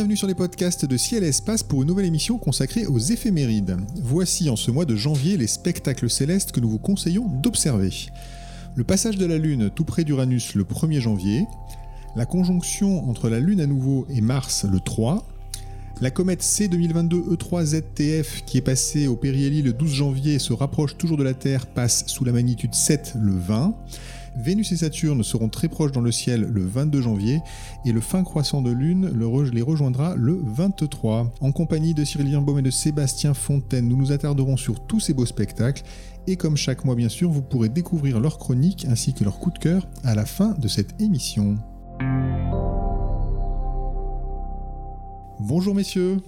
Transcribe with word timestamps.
bienvenue 0.00 0.16
sur 0.16 0.28
les 0.28 0.34
podcasts 0.34 0.86
de 0.86 0.96
Ciel 0.96 1.24
et 1.24 1.28
Espace 1.28 1.62
pour 1.62 1.82
une 1.82 1.88
nouvelle 1.88 2.06
émission 2.06 2.38
consacrée 2.38 2.86
aux 2.86 2.98
éphémérides. 2.98 3.76
Voici 3.96 4.48
en 4.48 4.56
ce 4.56 4.70
mois 4.70 4.86
de 4.86 4.96
janvier 4.96 5.36
les 5.36 5.46
spectacles 5.46 6.08
célestes 6.08 6.52
que 6.52 6.60
nous 6.60 6.70
vous 6.70 6.78
conseillons 6.78 7.26
d'observer. 7.26 7.90
Le 8.76 8.82
passage 8.82 9.18
de 9.18 9.26
la 9.26 9.36
Lune 9.36 9.68
tout 9.68 9.84
près 9.84 10.04
d'Uranus 10.04 10.54
le 10.54 10.64
1er 10.64 11.00
janvier, 11.00 11.44
la 12.16 12.24
conjonction 12.24 13.10
entre 13.10 13.28
la 13.28 13.40
Lune 13.40 13.60
à 13.60 13.66
nouveau 13.66 14.06
et 14.08 14.22
Mars 14.22 14.64
le 14.64 14.80
3, 14.80 15.22
la 16.00 16.10
comète 16.10 16.40
C 16.40 16.68
2022 16.68 17.36
E3ZTF 17.36 18.44
qui 18.46 18.56
est 18.56 18.62
passée 18.62 19.06
au 19.06 19.16
périhélie 19.16 19.60
le 19.60 19.74
12 19.74 19.92
janvier 19.92 20.34
et 20.36 20.38
se 20.38 20.54
rapproche 20.54 20.96
toujours 20.96 21.18
de 21.18 21.24
la 21.24 21.34
Terre 21.34 21.66
passe 21.66 22.04
sous 22.06 22.24
la 22.24 22.32
magnitude 22.32 22.74
7 22.74 23.16
le 23.20 23.32
20, 23.32 23.74
Vénus 24.36 24.72
et 24.72 24.76
Saturne 24.76 25.22
seront 25.22 25.48
très 25.48 25.68
proches 25.68 25.92
dans 25.92 26.00
le 26.00 26.12
ciel 26.12 26.42
le 26.42 26.64
22 26.64 27.02
janvier 27.02 27.40
et 27.84 27.92
le 27.92 28.00
fin 28.00 28.22
croissant 28.22 28.62
de 28.62 28.70
Lune 28.70 29.10
les 29.52 29.62
rejoindra 29.62 30.14
le 30.16 30.40
23. 30.42 31.32
En 31.40 31.52
compagnie 31.52 31.94
de 31.94 32.04
Cyril 32.04 32.28
Birnbaum 32.28 32.58
et 32.58 32.62
de 32.62 32.70
Sébastien 32.70 33.34
Fontaine, 33.34 33.88
nous 33.88 33.96
nous 33.96 34.12
attarderons 34.12 34.56
sur 34.56 34.80
tous 34.86 35.00
ces 35.00 35.14
beaux 35.14 35.26
spectacles 35.26 35.82
et 36.26 36.36
comme 36.36 36.56
chaque 36.56 36.84
mois 36.84 36.94
bien 36.94 37.08
sûr, 37.08 37.30
vous 37.30 37.42
pourrez 37.42 37.68
découvrir 37.68 38.20
leurs 38.20 38.38
chroniques 38.38 38.86
ainsi 38.88 39.14
que 39.14 39.24
leurs 39.24 39.38
coups 39.38 39.54
de 39.54 39.60
cœur 39.60 39.88
à 40.04 40.14
la 40.14 40.26
fin 40.26 40.54
de 40.58 40.68
cette 40.68 41.00
émission. 41.00 41.56
Bonjour 45.40 45.74
messieurs. 45.74 46.18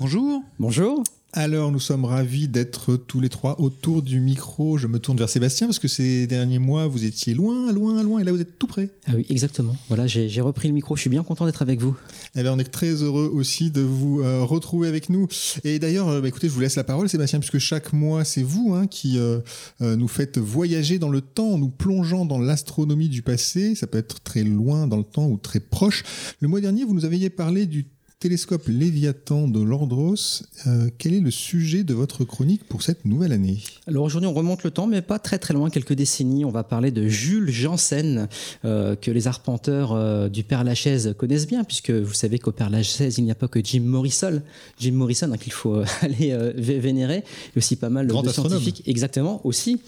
Bonjour. 0.00 0.44
Bonjour. 0.60 1.02
Alors, 1.32 1.72
nous 1.72 1.80
sommes 1.80 2.04
ravis 2.04 2.46
d'être 2.46 2.94
tous 2.94 3.20
les 3.20 3.28
trois 3.28 3.60
autour 3.60 4.00
du 4.00 4.20
micro. 4.20 4.78
Je 4.78 4.86
me 4.86 5.00
tourne 5.00 5.18
vers 5.18 5.28
Sébastien 5.28 5.66
parce 5.66 5.80
que 5.80 5.88
ces 5.88 6.28
derniers 6.28 6.60
mois, 6.60 6.86
vous 6.86 7.04
étiez 7.04 7.34
loin, 7.34 7.72
loin, 7.72 8.00
loin, 8.04 8.20
et 8.20 8.24
là, 8.24 8.30
vous 8.30 8.40
êtes 8.40 8.60
tout 8.60 8.68
près. 8.68 8.90
Ah 9.08 9.12
oui, 9.16 9.26
exactement. 9.28 9.74
Voilà, 9.88 10.06
j'ai 10.06 10.40
repris 10.40 10.68
le 10.68 10.74
micro. 10.74 10.94
Je 10.94 11.00
suis 11.00 11.10
bien 11.10 11.24
content 11.24 11.46
d'être 11.46 11.62
avec 11.62 11.80
vous. 11.80 11.96
Eh 12.36 12.42
bien, 12.42 12.52
on 12.52 12.60
est 12.60 12.70
très 12.70 13.02
heureux 13.02 13.28
aussi 13.34 13.72
de 13.72 13.80
vous 13.80 14.20
euh, 14.20 14.44
retrouver 14.44 14.86
avec 14.86 15.10
nous. 15.10 15.26
Et 15.64 15.80
d'ailleurs, 15.80 16.06
euh, 16.06 16.20
bah, 16.20 16.28
écoutez, 16.28 16.48
je 16.48 16.52
vous 16.52 16.60
laisse 16.60 16.76
la 16.76 16.84
parole, 16.84 17.08
Sébastien, 17.08 17.40
puisque 17.40 17.58
chaque 17.58 17.92
mois, 17.92 18.24
c'est 18.24 18.44
vous 18.44 18.74
hein, 18.76 18.86
qui 18.86 19.18
euh, 19.18 19.40
nous 19.80 20.08
faites 20.08 20.38
voyager 20.38 21.00
dans 21.00 21.10
le 21.10 21.22
temps, 21.22 21.54
en 21.54 21.58
nous 21.58 21.70
plongeant 21.70 22.24
dans 22.24 22.38
l'astronomie 22.38 23.08
du 23.08 23.22
passé. 23.22 23.74
Ça 23.74 23.88
peut 23.88 23.98
être 23.98 24.20
très 24.20 24.44
loin 24.44 24.86
dans 24.86 24.98
le 24.98 25.02
temps 25.02 25.26
ou 25.26 25.38
très 25.38 25.58
proche. 25.58 26.04
Le 26.38 26.46
mois 26.46 26.60
dernier, 26.60 26.84
vous 26.84 26.94
nous 26.94 27.04
aviez 27.04 27.30
parlé 27.30 27.66
du 27.66 27.84
Télescope 28.20 28.66
Léviathan 28.66 29.46
de 29.46 29.60
Lordros, 29.60 30.42
euh, 30.66 30.90
quel 30.98 31.14
est 31.14 31.20
le 31.20 31.30
sujet 31.30 31.84
de 31.84 31.94
votre 31.94 32.24
chronique 32.24 32.64
pour 32.64 32.82
cette 32.82 33.04
nouvelle 33.04 33.30
année? 33.30 33.58
Alors 33.86 34.02
aujourd'hui 34.02 34.26
on 34.26 34.32
remonte 34.32 34.64
le 34.64 34.72
temps 34.72 34.88
mais 34.88 35.02
pas 35.02 35.20
très 35.20 35.38
très 35.38 35.54
loin, 35.54 35.70
quelques 35.70 35.92
décennies. 35.92 36.44
On 36.44 36.50
va 36.50 36.64
parler 36.64 36.90
de 36.90 37.06
Jules 37.06 37.48
Janssen 37.48 38.26
euh, 38.64 38.96
que 38.96 39.12
les 39.12 39.28
arpenteurs 39.28 39.92
euh, 39.92 40.28
du 40.28 40.42
Père 40.42 40.64
Lachaise 40.64 41.14
connaissent 41.16 41.46
bien 41.46 41.62
puisque 41.62 41.92
vous 41.92 42.12
savez 42.12 42.40
qu'au 42.40 42.50
Père 42.50 42.70
Lachaise 42.70 43.18
il 43.18 43.24
n'y 43.24 43.30
a 43.30 43.36
pas 43.36 43.46
que 43.46 43.60
Jim 43.62 43.82
Morrison, 43.84 44.42
Jim 44.80 44.94
Morrison 44.94 45.30
hein, 45.32 45.38
qu'il 45.38 45.52
faut 45.52 45.80
aller 46.00 46.36
vénérer, 46.56 47.18
et 47.18 47.58
aussi 47.58 47.76
pas 47.76 47.88
mal 47.88 48.08
de 48.08 48.28
scientifiques. 48.30 48.82
exactement 48.86 49.40
aussi, 49.44 49.80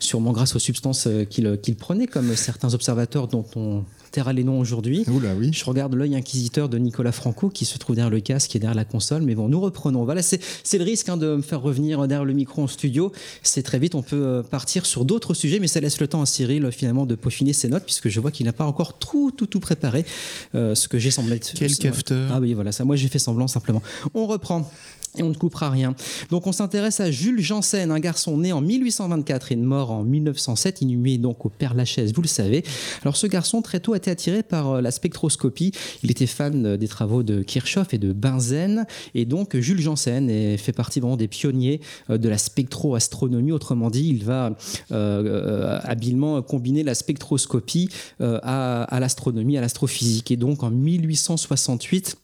sûrement 0.00 0.32
grâce 0.32 0.56
aux 0.56 0.58
substances 0.58 1.06
qu'il 1.30 1.76
prenait 1.76 2.08
comme 2.08 2.34
certains 2.34 2.74
observateurs 2.74 3.28
dont 3.28 3.46
on 3.54 3.84
taira 4.16 4.32
les 4.32 4.44
noms 4.44 4.58
aujourd'hui. 4.58 5.04
Oui. 5.08 5.50
Je 5.52 5.64
regarde 5.66 5.94
l'œil 5.94 6.16
inquisiteur 6.16 6.70
de 6.70 6.78
Nicolas 6.78 7.12
Franco 7.12 7.50
qui 7.50 7.66
se 7.66 7.76
trouve 7.76 7.96
derrière 7.96 8.10
le 8.10 8.20
casque 8.20 8.56
et 8.56 8.58
derrière 8.58 8.74
la 8.74 8.86
console. 8.86 9.20
Mais 9.20 9.34
bon, 9.34 9.46
nous 9.50 9.60
reprenons. 9.60 10.04
Voilà, 10.04 10.22
c'est 10.22 10.40
le 10.78 10.84
risque 10.84 11.10
hein, 11.10 11.18
de 11.18 11.36
me 11.36 11.42
faire 11.42 11.60
revenir 11.60 12.08
derrière 12.08 12.24
le 12.24 12.32
micro 12.32 12.62
en 12.62 12.66
studio. 12.66 13.12
C'est 13.42 13.62
très 13.62 13.78
vite, 13.78 13.94
on 13.94 14.00
peut 14.00 14.16
euh, 14.16 14.42
partir 14.42 14.86
sur 14.86 15.04
d'autres 15.04 15.34
sujets, 15.34 15.58
mais 15.58 15.66
ça 15.66 15.80
laisse 15.80 16.00
le 16.00 16.08
temps 16.08 16.22
à 16.22 16.26
Cyril 16.26 16.70
finalement 16.72 17.04
de 17.04 17.14
peaufiner 17.14 17.52
ses 17.52 17.68
notes 17.68 17.84
puisque 17.84 18.08
je 18.08 18.18
vois 18.18 18.30
qu'il 18.30 18.46
n'a 18.46 18.54
pas 18.54 18.64
encore 18.64 18.98
tout, 18.98 19.32
tout, 19.36 19.46
tout 19.46 19.60
préparé. 19.60 20.06
Euh, 20.54 20.74
ce 20.74 20.88
que 20.88 20.98
j'ai 20.98 21.10
semblé 21.10 21.36
être. 21.36 21.52
Quel 21.54 21.76
cafeteur. 21.76 22.30
Ah 22.32 22.40
oui, 22.40 22.54
voilà, 22.54 22.72
ça. 22.72 22.86
Moi, 22.86 22.96
j'ai 22.96 23.08
fait 23.08 23.18
semblant 23.18 23.48
simplement. 23.48 23.82
On 24.14 24.26
reprend 24.26 24.70
et 25.16 25.22
on 25.22 25.28
ne 25.28 25.34
coupera 25.34 25.70
rien. 25.70 25.94
Donc 26.30 26.46
on 26.46 26.52
s'intéresse 26.52 27.00
à 27.00 27.10
Jules 27.10 27.40
Janssen, 27.40 27.90
un 27.90 28.00
garçon 28.00 28.38
né 28.38 28.52
en 28.52 28.60
1824 28.60 29.52
et 29.52 29.56
mort 29.56 29.90
en 29.90 30.04
1907, 30.04 30.82
inhumé 30.82 31.18
donc 31.18 31.44
au 31.46 31.48
Père 31.48 31.74
Lachaise, 31.74 32.12
vous 32.14 32.22
le 32.22 32.28
savez. 32.28 32.64
Alors 33.02 33.16
ce 33.16 33.26
garçon 33.26 33.62
très 33.62 33.80
tôt 33.80 33.94
a 33.94 33.96
été 33.96 34.10
attiré 34.10 34.42
par 34.42 34.72
euh, 34.72 34.80
la 34.80 34.90
spectroscopie. 34.90 35.72
Il 36.02 36.10
était 36.10 36.26
fan 36.26 36.66
euh, 36.66 36.76
des 36.76 36.88
travaux 36.88 37.22
de 37.22 37.42
Kirchhoff 37.42 37.94
et 37.94 37.98
de 37.98 38.12
Benzen 38.12 38.86
et 39.14 39.24
donc 39.24 39.56
Jules 39.56 39.80
Janssen 39.80 40.28
fait 40.58 40.72
partie 40.72 41.00
vraiment 41.00 41.16
des 41.16 41.28
pionniers 41.28 41.80
euh, 42.10 42.18
de 42.18 42.28
la 42.28 42.38
spectroastronomie. 42.38 43.52
Autrement 43.52 43.90
dit, 43.90 44.08
il 44.08 44.24
va 44.24 44.56
habilement 44.90 46.42
combiner 46.42 46.82
la 46.82 46.94
spectroscopie 46.94 47.88
à, 48.20 48.82
à 48.82 49.00
l'astronomie, 49.00 49.56
à 49.58 49.60
l'astrophysique. 49.60 50.30
Et 50.30 50.36
donc 50.36 50.62
en 50.62 50.70
1868, 50.70 52.16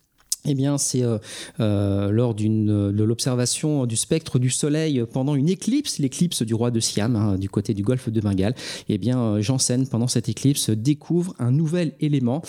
eh 0.44 0.54
bien, 0.54 0.76
c'est 0.76 1.02
euh, 1.02 1.18
euh, 1.60 2.10
lors 2.10 2.34
d'une 2.34 2.92
de 2.92 3.04
l'observation 3.04 3.86
du 3.86 3.96
spectre 3.96 4.38
du 4.38 4.50
Soleil 4.50 5.04
pendant 5.12 5.36
une 5.36 5.48
éclipse, 5.48 5.98
l'éclipse 5.98 6.42
du 6.42 6.54
roi 6.54 6.70
de 6.70 6.80
Siam, 6.80 7.14
hein, 7.14 7.38
du 7.38 7.48
côté 7.48 7.74
du 7.74 7.82
golfe 7.82 8.08
de 8.08 8.20
Bengale. 8.20 8.54
Eh 8.88 8.98
bien, 8.98 9.20
euh, 9.20 9.40
Janssen, 9.40 9.86
pendant 9.86 10.08
cette 10.08 10.28
éclipse, 10.28 10.70
découvre 10.70 11.34
un 11.38 11.52
nouvel 11.52 11.92
élément 12.00 12.42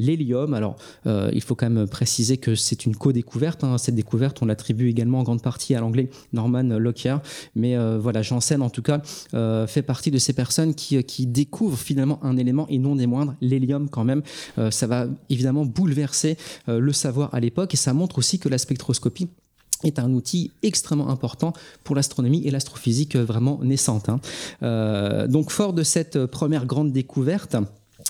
l'hélium. 0.00 0.54
Alors, 0.54 0.76
euh, 1.06 1.30
il 1.32 1.42
faut 1.42 1.54
quand 1.54 1.70
même 1.70 1.86
préciser 1.86 2.38
que 2.38 2.54
c'est 2.54 2.86
une 2.86 2.96
co-découverte. 2.96 3.62
Hein. 3.62 3.78
Cette 3.78 3.94
découverte, 3.94 4.42
on 4.42 4.46
l'attribue 4.46 4.88
également 4.88 5.20
en 5.20 5.22
grande 5.22 5.42
partie 5.42 5.74
à 5.74 5.80
l'anglais 5.80 6.10
Norman 6.32 6.62
Lockyer. 6.62 7.16
Mais 7.54 7.76
euh, 7.76 7.98
voilà, 7.98 8.22
Janssen, 8.22 8.62
en 8.62 8.70
tout 8.70 8.82
cas, 8.82 9.02
euh, 9.34 9.66
fait 9.66 9.82
partie 9.82 10.10
de 10.10 10.18
ces 10.18 10.32
personnes 10.32 10.74
qui, 10.74 11.00
découvrent 11.26 11.78
finalement 11.78 12.18
un 12.24 12.36
élément 12.36 12.66
et 12.68 12.78
non 12.78 12.96
des 12.96 13.06
moindres, 13.06 13.34
l'hélium 13.42 13.90
quand 13.90 14.04
même. 14.04 14.22
ça 14.70 14.86
va 14.86 15.06
évidemment 15.28 15.66
bouleverser 15.66 16.38
le 16.66 16.92
savoir 16.92 17.34
à 17.34 17.40
l'époque 17.40 17.74
et 17.74 17.76
ça 17.76 17.92
montre 17.92 18.18
aussi 18.18 18.38
que 18.38 18.48
la 18.48 18.56
spectroscopie 18.56 19.28
est 19.84 19.98
un 19.98 20.12
outil 20.12 20.52
extrêmement 20.62 21.10
important 21.10 21.52
pour 21.84 21.94
l'astronomie 21.94 22.46
et 22.46 22.50
l'astrophysique 22.50 23.16
vraiment 23.16 23.60
naissante. 23.62 24.08
Hein. 24.08 25.26
donc 25.28 25.50
fort 25.50 25.74
de 25.74 25.82
cette 25.82 26.26
première 26.26 26.64
grande 26.64 26.90
découverte, 26.90 27.56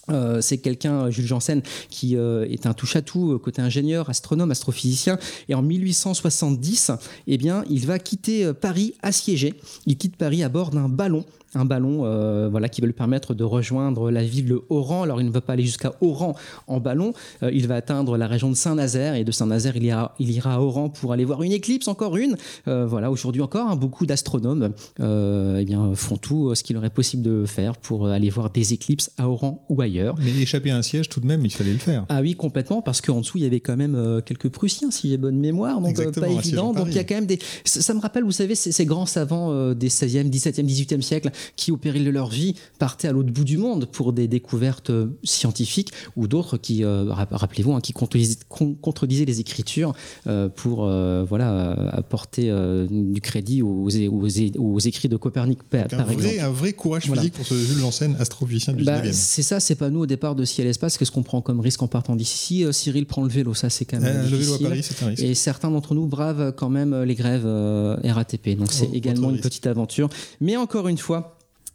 euh, 0.09 0.41
c'est 0.41 0.59
quelqu'un, 0.59 1.11
Jules 1.11 1.27
Janssen, 1.27 1.63
qui 1.89 2.17
euh, 2.17 2.47
est 2.49 2.67
un 2.67 2.75
touche-à-tout 2.75 3.33
euh, 3.33 3.39
côté 3.39 3.63
ingénieur, 3.63 4.09
astronome, 4.11 4.51
astrophysicien. 4.51 5.19
Et 5.49 5.55
en 5.55 5.63
1870, 5.63 6.93
eh 7.27 7.39
bien, 7.39 7.65
il 7.71 7.87
va 7.87 7.99
quitter 7.99 8.53
Paris 8.55 8.95
assiégé. 9.03 9.55
Il 9.87 9.97
quitte 9.97 10.17
Paris 10.17 10.43
à 10.43 10.49
bord 10.49 10.71
d'un 10.71 10.89
ballon 10.89 11.25
un 11.55 11.65
ballon 11.65 12.03
euh, 12.05 12.49
voilà, 12.51 12.69
qui 12.69 12.81
va 12.81 12.87
lui 12.87 12.93
permettre 12.93 13.35
de 13.35 13.45
rejoindre 13.45 14.11
la 14.11 14.23
ville 14.23 14.47
de 14.47 14.63
Oran. 14.69 15.03
Alors 15.03 15.21
il 15.21 15.27
ne 15.27 15.33
va 15.33 15.41
pas 15.41 15.55
aller 15.55 15.65
jusqu'à 15.65 15.95
Oran 16.01 16.35
en 16.67 16.81
ballon, 16.81 17.13
euh, 17.43 17.51
il 17.53 17.67
va 17.67 17.77
atteindre 17.77 18.17
la 18.17 18.27
région 18.27 18.51
de 18.51 18.55
Saint-Nazaire 18.55 19.15
et 19.15 19.25
de 19.25 19.33
Saint-Nazaire 19.33 19.77
il 19.77 19.85
ira, 19.85 20.15
il 20.19 20.31
ira 20.31 20.55
à 20.55 20.61
Oran 20.61 20.89
pour 20.89 21.13
aller 21.13 21.25
voir 21.25 21.43
une 21.43 21.53
éclipse, 21.53 21.89
encore 21.89 22.17
une. 22.17 22.37
Euh, 22.69 22.87
voilà, 22.87 23.11
aujourd'hui 23.11 23.43
encore, 23.43 23.69
hein, 23.69 23.77
beaucoup 23.77 24.07
d'astronomes 24.07 24.73
eh 24.99 25.65
bien, 25.65 25.95
font 25.95 26.17
tout 26.17 26.55
ce 26.55 26.63
qu'il 26.63 26.77
aurait 26.77 26.91
possible 26.91 27.23
de 27.23 27.45
faire 27.47 27.77
pour 27.77 28.09
aller 28.09 28.31
voir 28.31 28.51
des 28.51 28.73
éclipses 28.73 29.11
à 29.19 29.29
Oran 29.29 29.65
ou 29.69 29.81
ailleurs. 29.81 30.15
Mais 30.23 30.31
échapper 30.41 30.71
à 30.71 30.77
un 30.77 30.83
siège 30.83 31.09
tout 31.09 31.21
de 31.21 31.27
même, 31.27 31.45
il 31.45 31.53
fallait 31.53 31.73
le 31.73 31.79
faire. 31.79 32.07
Ah 32.09 32.21
oui, 32.21 32.35
complètement, 32.35 32.83
parce 32.83 33.01
qu'en 33.01 33.21
dessous 33.21 33.39
il 33.39 33.45
y 33.45 33.47
avait 33.47 33.61
quand 33.61 33.77
même 33.77 34.23
quelques 34.25 34.49
Prussiens, 34.49 34.91
si 34.91 35.11
j'ai 35.11 35.17
bonne 35.17 35.39
mémoire, 35.39 35.81
donc 35.81 35.97
pas 36.13 36.29
évident. 36.29 36.73
Donc 36.73 36.89
il 36.89 36.97
y 36.97 36.99
a 36.99 37.05
quand 37.05 37.15
même 37.15 37.27
des. 37.27 37.39
Ça, 37.65 37.95
me 37.95 38.01
rappelle, 38.01 38.25
vous 38.25 38.33
savez, 38.33 38.55
ces, 38.55 38.73
ces 38.73 38.85
grands 38.85 39.07
savants 39.07 39.75
des 39.75 39.89
16e, 39.89 40.31
17e, 40.31 40.65
18e 40.65 41.01
siècle 41.01 41.31
qui, 41.57 41.73
au 41.73 41.77
péril 41.77 42.05
de 42.05 42.11
leur 42.11 42.29
vie, 42.29 42.55
partaient 42.79 43.09
à 43.09 43.13
l'autre 43.13 43.33
bout 43.33 43.45
du 43.45 43.59
monde 43.59 43.87
pour 43.87 44.13
des 44.13 44.29
découvertes 44.29 44.91
euh, 44.91 45.07
scientifiques, 45.25 45.93
ou 46.17 46.27
d'autres 46.27 46.57
qui, 46.57 46.85
euh, 46.85 47.05
rappelez-vous, 47.09 47.73
hein, 47.73 47.81
qui 47.81 47.93
contredisaient, 47.93 49.25
les 49.25 49.41
Écritures 49.41 49.95
euh, 50.27 50.49
pour 50.49 50.87
voilà 51.29 51.73
apporter 51.93 52.51
du 52.91 53.21
crédit 53.21 53.63
aux, 53.63 53.89
aux, 53.89 54.79
écrits 54.79 55.09
de 55.09 55.17
Copernic, 55.17 55.63
par, 55.63 55.87
un 55.93 56.03
vrai, 56.05 56.15
exemple. 56.15 56.41
Un 56.41 56.51
vrai 56.51 56.73
courage 56.73 57.11
physique 57.11 57.35
pour 57.35 57.47
ce 57.47 57.55
Jules 57.55 57.79
Janssen, 57.79 58.17
astrophysicien 58.19 58.73
du 58.73 58.85
bah, 58.85 59.13
C'est 59.13 59.43
ça, 59.43 59.61
c'est 59.61 59.75
pas 59.75 59.91
nous 59.91 60.01
au 60.01 60.07
départ 60.07 60.35
de 60.35 60.45
ciel 60.45 60.67
espace. 60.67 60.97
Qu'est-ce 60.97 61.11
qu'on 61.11 61.23
prend 61.23 61.41
comme 61.43 61.61
risque 61.61 61.83
en 61.83 61.89
partant 61.89 62.17
d'ici? 62.17 62.65
Cyril 62.73 63.07
prend 63.07 63.23
le 63.23 63.29
vélo, 63.29 63.55
ça 63.55 63.71
c'est 63.71 63.85
quand 63.85 64.01
même. 64.01 64.29
le 64.31 64.37
vélo 64.37 64.55
à 64.55 64.59
Paris, 64.59 64.83
c'est 64.83 65.03
un 65.03 65.09
risque. 65.09 65.23
Et 65.23 65.35
certains 65.35 65.71
d'entre 65.71 65.95
nous 65.95 66.07
bravent 66.07 66.53
quand 66.53 66.71
même 66.71 67.03
les 67.03 67.15
grèves 67.15 67.47
RATP. 67.47 68.57
Donc 68.57 68.73
c'est 68.73 68.91
également 68.93 69.31
une 69.31 69.41
petite 69.41 69.67
aventure. 69.67 70.09
Mais 70.41 70.57
encore 70.57 70.89
une 70.89 70.99
fois, 70.99 71.30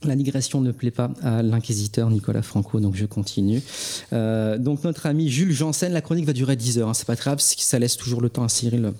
La 0.06 0.16
digression 0.16 0.62
ne 0.62 0.72
plaît 0.72 0.92
pas 0.92 1.12
à 1.22 1.42
l'inquisiteur 1.42 2.10
Nicolas 2.10 2.42
Franco, 2.42 2.80
donc 2.80 2.96
je 2.96 3.06
continue. 3.06 3.62
Euh, 4.13 4.57
donc 4.57 4.84
notre 4.84 5.06
ami 5.06 5.30
Jules 5.30 5.52
Janssen, 5.52 5.92
la 5.92 6.02
chronique 6.02 6.25
va 6.25 6.34
durer 6.34 6.56
10 6.56 6.80
heures, 6.80 6.90
hein, 6.90 6.94
c'est 6.94 7.07
pas 7.07 7.16
grave, 7.16 7.40
ça 7.40 7.80
laisse 7.80 7.98
toujours 7.98 8.22
le 8.22 8.30
temps 8.30 8.44
à 8.44 8.50
Cyril 8.50 8.94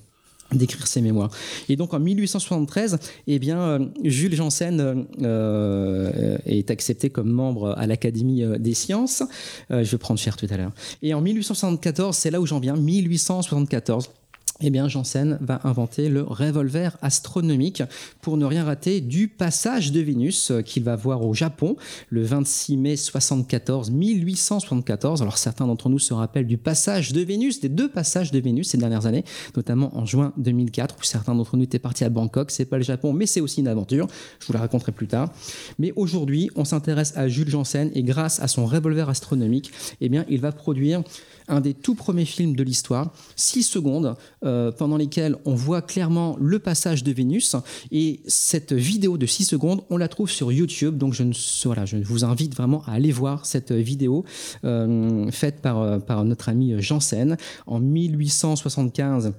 d'écrire 0.52 0.86
ses 0.86 1.02
mémoires. 1.02 1.31
Et 1.69 1.75
donc 1.75 1.94
en 1.94 2.00
1873, 2.00 3.00
eh 3.28 3.40
bien, 3.40 3.60
euh, 3.60 3.80
Jules 4.04 4.36
Janssen 4.36 5.07
euh, 5.22 6.38
est 6.46 6.69
accepté 6.69 7.10
comme 7.10 7.31
membre 7.31 7.74
à 7.78 7.88
l'Académie 7.88 8.44
des 8.60 8.74
sciences. 8.74 9.24
je 9.69 9.84
vais 9.84 9.98
prendre 9.98 10.19
cher 10.19 10.38
tout 10.38 10.48
à 10.50 10.58
l'heure. 10.58 10.72
Et 11.01 11.13
en 11.13 11.22
1874, 11.22 12.16
c'est 12.16 12.30
là 12.30 12.40
où 12.40 12.46
j'en 12.46 12.60
viens, 12.60 12.75
1874 12.75 14.10
eh 14.62 14.69
bien, 14.69 14.88
Janssen 14.88 15.38
va 15.42 15.60
inventer 15.66 16.07
le 16.07 16.22
revolver 16.22 16.98
astronomique 17.02 17.84
pour 18.22 18.38
ne 18.38 18.46
rien 18.46 18.63
rater 18.63 19.02
du 19.02 19.28
passage 19.28 19.92
de 19.92 20.00
Vénus 20.00 20.50
euh, 20.50 20.62
qu'il 20.62 20.84
va 20.84 20.96
voir 20.96 21.25
au 21.25 21.34
Japon 21.34 21.75
le 22.10 22.24
26 22.24 22.78
mai 22.78 22.96
74, 22.96 23.92
1874. 23.92 25.22
Alors, 25.22 25.38
certains 25.38 25.68
d'entre 25.68 25.90
nous 25.90 26.00
se 26.00 26.13
rappellent 26.13 26.48
du 26.48 26.57
passage 26.57 27.12
de 27.12 27.19
Vénus, 27.19 27.60
des 27.60 27.68
deux 27.68 27.90
passages 27.90 28.31
de 28.31 28.40
Vénus 28.40 28.69
ces 28.69 28.78
dernières 28.78 29.06
années, 29.07 29.25
notamment 29.57 29.96
en 29.98 30.06
juin 30.06 30.31
2004, 30.38 30.96
où 31.01 31.04
certains 31.04 31.36
d'entre 31.36 31.58
nous 31.58 31.63
étaient 31.63 31.78
partis 31.78 32.06
à 32.06 32.10
Bangkok. 32.10 32.50
C'est 32.50 32.63
pas 32.63 32.78
le 32.78 32.84
Japon, 32.84 33.12
mais 33.12 33.25
c'est 33.25 33.42
aussi 33.42 33.60
une 33.60 33.68
aventure. 33.68 34.08
Je 34.40 34.48
vous 34.48 34.54
la 34.54 34.60
raconterai 34.60 34.94
plus 34.94 35.08
tard. 35.08 35.34
Mais 35.80 35.92
aujourd'hui, 35.98 36.50
on 36.56 36.63
s'intéresse 36.63 37.12
à 37.18 37.28
Jules 37.28 37.50
Janssen 37.50 37.92
et 37.94 38.04
grâce 38.04 38.40
à 38.40 38.48
son 38.48 38.66
revolver 38.66 39.10
astronomique, 39.10 39.72
eh 40.00 40.08
bien, 40.08 40.24
il 40.30 40.40
va 40.40 40.54
produire 40.54 41.04
un 41.48 41.62
des 41.62 41.74
tout 41.74 41.96
premiers 41.96 42.26
films 42.26 42.56
de 42.56 42.64
l'histoire, 42.64 43.12
6 43.36 43.64
secondes, 43.64 44.16
euh, 44.44 44.72
pendant 44.72 44.98
lesquelles 44.98 45.36
on 45.46 45.56
voit 45.56 45.82
clairement 45.82 46.38
le 46.40 46.60
passage 46.60 47.04
de 47.04 47.12
Vénus. 47.12 47.56
Et 47.92 48.22
cette 48.28 48.74
vidéo 48.74 49.18
de 49.18 49.26
6 49.26 49.46
secondes, 49.46 49.84
on 49.90 49.98
la 49.98 50.08
trouve 50.08 50.30
sur 50.30 50.52
YouTube. 50.52 50.98
Donc 50.98 51.14
je, 51.14 51.24
ne, 51.24 51.34
voilà, 51.66 51.86
je 51.86 51.98
vous 51.98 52.24
invite 52.24 52.56
vraiment 52.56 52.84
à 52.86 52.94
aller 52.94 53.12
voir 53.12 53.46
cette 53.46 53.72
vidéo 53.72 54.26
euh, 54.64 55.30
faite 55.32 55.62
par, 55.62 55.82
euh, 55.82 56.00
par 56.00 56.24
notre 56.26 56.50
ami 56.50 56.82
Janssen 56.82 57.38
en 57.68 57.80
1875 57.80 59.34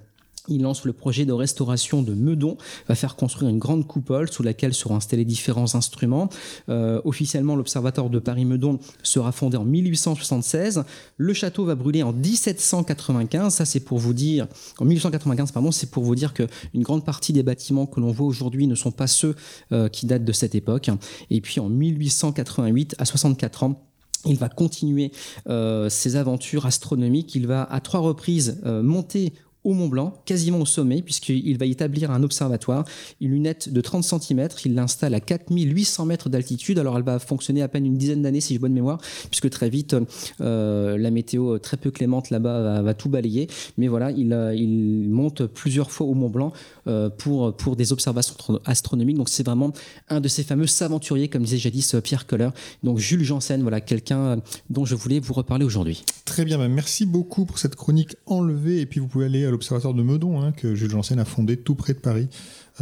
il 0.49 0.63
lance 0.63 0.85
le 0.85 0.93
projet 0.93 1.25
de 1.25 1.33
restauration 1.33 2.03
de 2.03 2.15
Meudon, 2.15 2.57
va 2.89 2.95
faire 2.95 3.17
construire 3.17 3.51
une 3.51 3.59
grande 3.59 3.87
coupole 3.87 4.31
sous 4.31 4.43
laquelle 4.43 4.75
seront 4.75 4.97
installés 4.97 5.25
différents 5.25 5.75
instruments. 5.75 6.29
Euh, 6.69 7.01
officiellement, 7.05 7.57
l'Observatoire 7.57 8.11
de 8.11 8.19
Paris-Meudon 8.19 8.79
sera 9.03 9.33
fondé 9.33 9.57
en 9.57 9.65
1876. 9.65 10.85
Le 11.17 11.35
château 11.35 11.65
va 11.65 11.75
brûler 11.75 12.03
en 12.03 12.13
1795. 12.13 13.55
Ça, 13.55 13.65
c'est 13.65 13.81
pour 13.81 13.99
vous 13.99 14.15
dire, 14.15 14.47
en 14.79 14.85
1895, 14.85 15.53
pardon, 15.53 15.71
c'est 15.71 15.91
pour 15.91 16.05
vous 16.05 16.15
dire 16.15 16.35
que 16.35 16.47
une 16.75 16.83
grande 16.83 17.05
partie 17.05 17.33
des 17.33 17.43
bâtiments 17.43 17.87
que 17.87 18.01
l'on 18.01 18.13
voit 18.13 18.27
aujourd'hui 18.27 18.67
ne 18.67 18.75
sont 18.75 18.93
pas 18.93 19.07
ceux 19.07 19.35
euh, 19.73 19.89
qui 19.89 20.07
datent 20.07 20.25
de 20.25 20.33
cette 20.33 20.55
époque. 20.55 20.91
Et 21.31 21.41
puis 21.41 21.61
en 21.61 21.69
1888, 21.69 22.97
à 22.99 23.05
64 23.05 23.63
ans, 23.65 23.83
il 24.25 24.37
va 24.37 24.49
continuer 24.49 25.13
euh, 25.49 25.89
ses 25.89 26.17
aventures 26.17 26.67
astronomiques. 26.67 27.35
Il 27.37 27.47
va 27.47 27.63
à 27.63 27.81
trois 27.81 28.01
reprises 28.01 28.61
monter 28.65 29.33
au 29.67 29.73
Mont 29.73 29.89
Blanc, 29.89 30.15
quasiment 30.25 30.61
au 30.61 30.65
sommet, 30.65 31.03
puisqu'il 31.03 31.59
va 31.59 31.67
établir 31.67 32.13
un 32.13 32.23
observatoire, 32.23 32.85
une 33.21 33.33
lunette 33.33 33.73
de 33.73 33.81
30 33.81 34.05
cm, 34.05 34.49
il 34.65 34.75
l'installe 34.77 35.13
à 35.13 35.19
4800 35.19 36.07
mètres 36.07 36.29
d'altitude, 36.29 36.79
alors 36.79 36.97
elle 36.97 37.03
va 37.03 37.19
fonctionner 37.19 37.63
à 37.63 37.69
peine 37.69 37.85
une 37.85 37.97
dizaine 37.97 38.23
d'années 38.23 38.41
si 38.41 38.53
j'ai 38.53 38.61
bonne 38.61 38.73
mémoire, 38.73 39.01
puisque 39.29 39.51
très 39.51 39.69
vite 39.69 39.97
euh, 40.41 40.97
la 40.97 41.11
météo 41.11 41.59
très 41.59 41.77
peu 41.77 41.91
clémente 41.91 42.31
là-bas 42.31 42.81
va, 42.81 42.95
tout 42.95 43.09
balayer, 43.09 43.49
mais 43.77 43.89
voilà, 43.89 44.13
il, 44.13 44.33
euh, 44.33 44.55
il, 44.55 45.11
monte 45.11 45.47
plusieurs 45.47 45.91
fois 45.91 46.07
au 46.07 46.15
Mont 46.15 46.31
Blanc 46.31 46.53
euh, 46.87 47.11
pour, 47.11 47.57
pour 47.57 47.75
des 47.75 47.93
observations 47.93 48.37
astronomiques, 48.65 49.17
donc 49.17 49.29
c'est 49.29 49.45
vraiment 49.45 49.73
un 50.09 50.21
de 50.21 50.29
ces 50.29 50.45
fameux 50.45 50.67
aventuriers, 50.81 51.27
comme 51.27 51.43
disait 51.43 51.59
jadis 51.59 51.97
Pierre 52.05 52.29
Coller, 52.29 52.51
donc 52.85 52.99
Jules 52.99 53.25
Janssen, 53.25 53.63
voilà 53.63 53.81
quelqu'un 53.81 54.41
dont 54.71 54.85
je 54.85 54.95
voulais 54.95 55.19
vous 55.19 55.35
reparler 55.35 55.65
aujourd'hui. 55.65 56.05
Très 56.25 56.45
bien, 56.45 56.57
bah, 56.57 56.69
merci 56.69 57.05
beaucoup 57.05 57.47
pour 57.47 57.59
cette 57.59 57.75
chronique 57.75 58.15
enlevée, 58.27 58.81
et 58.81 58.87
puis 58.87 59.01
vous 59.01 59.09
pouvez 59.09 59.25
aller 59.25 59.45
à 59.45 59.56
l'observatoire 59.57 59.95
de 59.95 60.03
Meudon, 60.03 60.43
hein, 60.43 60.53
que 60.53 60.75
Jules 60.75 60.91
Janssen 60.91 61.19
a 61.19 61.25
fondé 61.25 61.57
tout 61.57 61.75
près 61.75 61.95
de 61.95 61.99
Paris. 61.99 62.29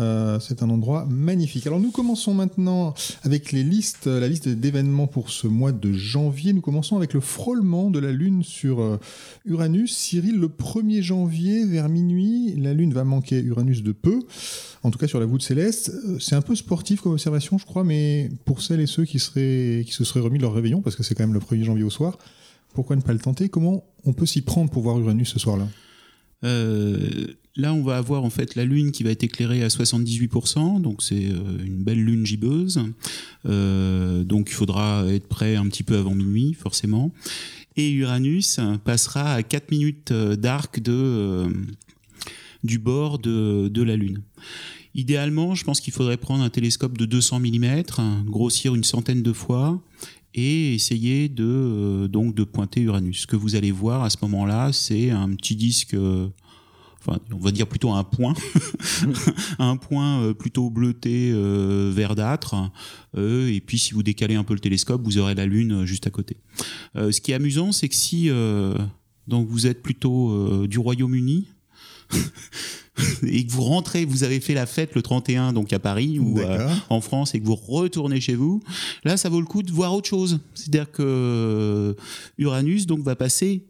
Euh, 0.01 0.41
c'est 0.41 0.65
un 0.65 0.71
endroit 0.71 1.07
magnifique. 1.09 1.69
Alors 1.69 1.79
nous 1.79 1.93
commençons 1.93 2.35
maintenant 2.35 2.95
avec 3.23 3.53
les 3.53 3.63
listes, 3.63 4.09
la 4.09 4.27
liste 4.27 4.49
d'événements 4.49 5.07
pour 5.07 5.31
ce 5.31 5.47
mois 5.47 5.71
de 5.71 5.93
janvier. 5.93 6.53
Nous 6.53 6.61
commençons 6.61 6.97
avec 6.97 7.15
le 7.15 7.21
frôlement 7.21 7.91
de 7.91 8.01
la 8.01 8.11
Lune 8.11 8.43
sur 8.43 8.81
euh, 8.81 8.99
Uranus. 9.45 9.95
Cyril, 9.95 10.41
le 10.41 10.49
1er 10.49 11.01
janvier, 11.01 11.65
vers 11.65 11.89
minuit, 11.89 12.57
la 12.57 12.75
Lune 12.75 12.93
va 12.93 13.05
manquer 13.05 13.41
Uranus 13.41 13.85
de 13.85 13.93
peu, 13.93 14.19
en 14.83 14.91
tout 14.91 14.99
cas 14.99 15.07
sur 15.07 15.21
la 15.21 15.27
voûte 15.27 15.43
céleste. 15.43 15.93
Euh, 16.07 16.19
c'est 16.19 16.35
un 16.35 16.43
peu 16.43 16.57
sportif 16.57 17.01
comme 17.01 17.13
observation, 17.13 17.57
je 17.57 17.65
crois, 17.65 17.85
mais 17.85 18.33
pour 18.45 18.63
celles 18.63 18.81
et 18.81 18.87
ceux 18.87 19.05
qui, 19.05 19.21
seraient, 19.21 19.85
qui 19.87 19.93
se 19.93 20.03
seraient 20.03 20.21
remis 20.21 20.39
de 20.39 20.43
leur 20.43 20.55
réveillon, 20.55 20.81
parce 20.81 20.97
que 20.97 21.05
c'est 21.05 21.15
quand 21.15 21.25
même 21.25 21.35
le 21.35 21.41
1er 21.41 21.63
janvier 21.63 21.85
au 21.85 21.91
soir, 21.91 22.19
pourquoi 22.75 22.97
ne 22.97 23.01
pas 23.01 23.13
le 23.13 23.21
tenter? 23.21 23.49
Comment 23.49 23.85
on 24.05 24.13
peut 24.13 24.27
s'y 24.27 24.43
prendre 24.43 24.71
pour 24.71 24.83
voir 24.83 24.99
Uranus 24.99 25.29
ce 25.29 25.39
soir-là? 25.39 25.69
Là, 26.45 27.73
on 27.73 27.83
va 27.83 27.97
avoir 27.97 28.25
en 28.25 28.31
fait 28.31 28.55
la 28.55 28.65
Lune 28.65 28.93
qui 28.93 29.03
va 29.03 29.11
être 29.11 29.23
éclairée 29.23 29.63
à 29.63 29.69
78%, 29.69 30.81
donc 30.81 31.03
c'est 31.03 31.27
euh, 31.27 31.65
une 31.65 31.83
belle 31.83 32.03
lune 32.03 32.27
gibbeuse. 32.27 32.81
Euh, 33.47 34.25
donc 34.25 34.51
il 34.51 34.55
faudra 34.55 35.07
être 35.09 35.29
prêt 35.29 35.57
un 35.57 35.67
petit 35.69 35.83
peu 35.83 35.97
avant 35.97 36.15
minuit, 36.15 36.55
forcément. 36.55 37.13
Et 37.77 37.91
Uranus 37.91 38.61
passera 38.85 39.35
à 39.35 39.43
4 39.43 39.71
minutes 39.73 40.13
d'arc 40.13 40.81
du 42.63 42.79
bord 42.79 43.19
de 43.19 43.83
la 43.83 43.97
Lune. 43.97 44.23
Idéalement, 44.95 45.55
je 45.55 45.65
pense 45.65 45.81
qu'il 45.81 45.93
faudrait 45.93 46.17
prendre 46.17 46.45
un 46.45 46.51
télescope 46.51 46.97
de 46.97 47.05
200 47.05 47.41
mm, 47.41 47.83
grossir 48.27 48.75
une 48.75 48.85
centaine 48.85 49.23
de 49.23 49.33
fois 49.33 49.81
et 50.35 50.75
essayer 50.75 51.29
de 51.29 51.45
euh, 51.45 52.09
donc 52.09 52.35
de 52.35 52.45
pointer 52.45 52.81
Uranus. 52.83 53.23
Ce 53.23 53.27
que 53.27 53.37
vous 53.37 53.57
allez 53.57 53.71
voir 53.71 54.03
à 54.03 54.11
ce 54.11 54.19
moment-là, 54.23 54.73
c'est 54.73 55.11
un 55.11 55.31
petit 55.31 55.57
disque 55.57 55.95
euh, 55.95 56.29
enfin 57.01 57.19
on 57.33 57.39
va 57.39 57.51
dire 57.51 57.67
plutôt 57.67 57.93
un 57.93 58.05
point, 58.05 58.35
un 59.59 59.77
point 59.77 60.23
euh, 60.23 60.35
plutôt 60.35 60.71
bleuté 60.71 61.33
verdâtre. 61.93 62.55
et 63.17 63.63
puis 63.65 63.79
si 63.79 63.95
vous 63.95 64.03
décalez 64.03 64.35
un 64.35 64.45
peu 64.45 64.55
le 64.55 64.61
télescope, 64.61 65.03
vous 65.05 65.19
aurez 65.19 65.35
la 65.35 65.47
Lune 65.47 65.85
juste 65.85 66.07
à 66.07 66.11
côté. 66.11 66.37
ce 66.95 67.21
qui 67.21 67.33
est 67.33 67.35
amusant, 67.35 67.73
c'est 67.73 67.89
que 67.89 67.95
si 67.97 68.31
vous 68.31 69.67
êtes 69.67 69.83
plutôt 69.83 70.67
du 70.67 70.79
Royaume-Uni, 70.79 71.47
et 73.27 73.47
que 73.47 73.53
vous 73.53 73.63
rentrez, 73.63 74.05
vous 74.05 74.23
avez 74.25 74.41
fait 74.41 74.55
la 74.55 74.67
fête 74.67 74.95
le 74.95 75.03
31 75.03 75.53
donc 75.53 75.73
à 75.73 75.79
Paris 75.79 76.19
ou 76.19 76.39
euh, 76.39 76.69
en 76.91 77.01
France 77.01 77.35
et 77.35 77.41
que 77.41 77.47
vous 77.47 77.57
retournez 77.57 78.21
chez 78.21 78.35
vous, 78.35 78.63
là 79.05 79.17
ça 79.17 79.29
vaut 79.29 79.41
le 79.41 79.47
coup 79.47 79.63
de 79.63 79.73
voir 79.73 79.95
autre 79.95 80.09
chose. 80.09 80.41
C'est-à-dire 80.55 80.91
que 80.91 81.03
euh, 81.03 81.95
Uranus 82.39 82.87
donc 82.87 83.01
va 83.01 83.17
passer 83.17 83.65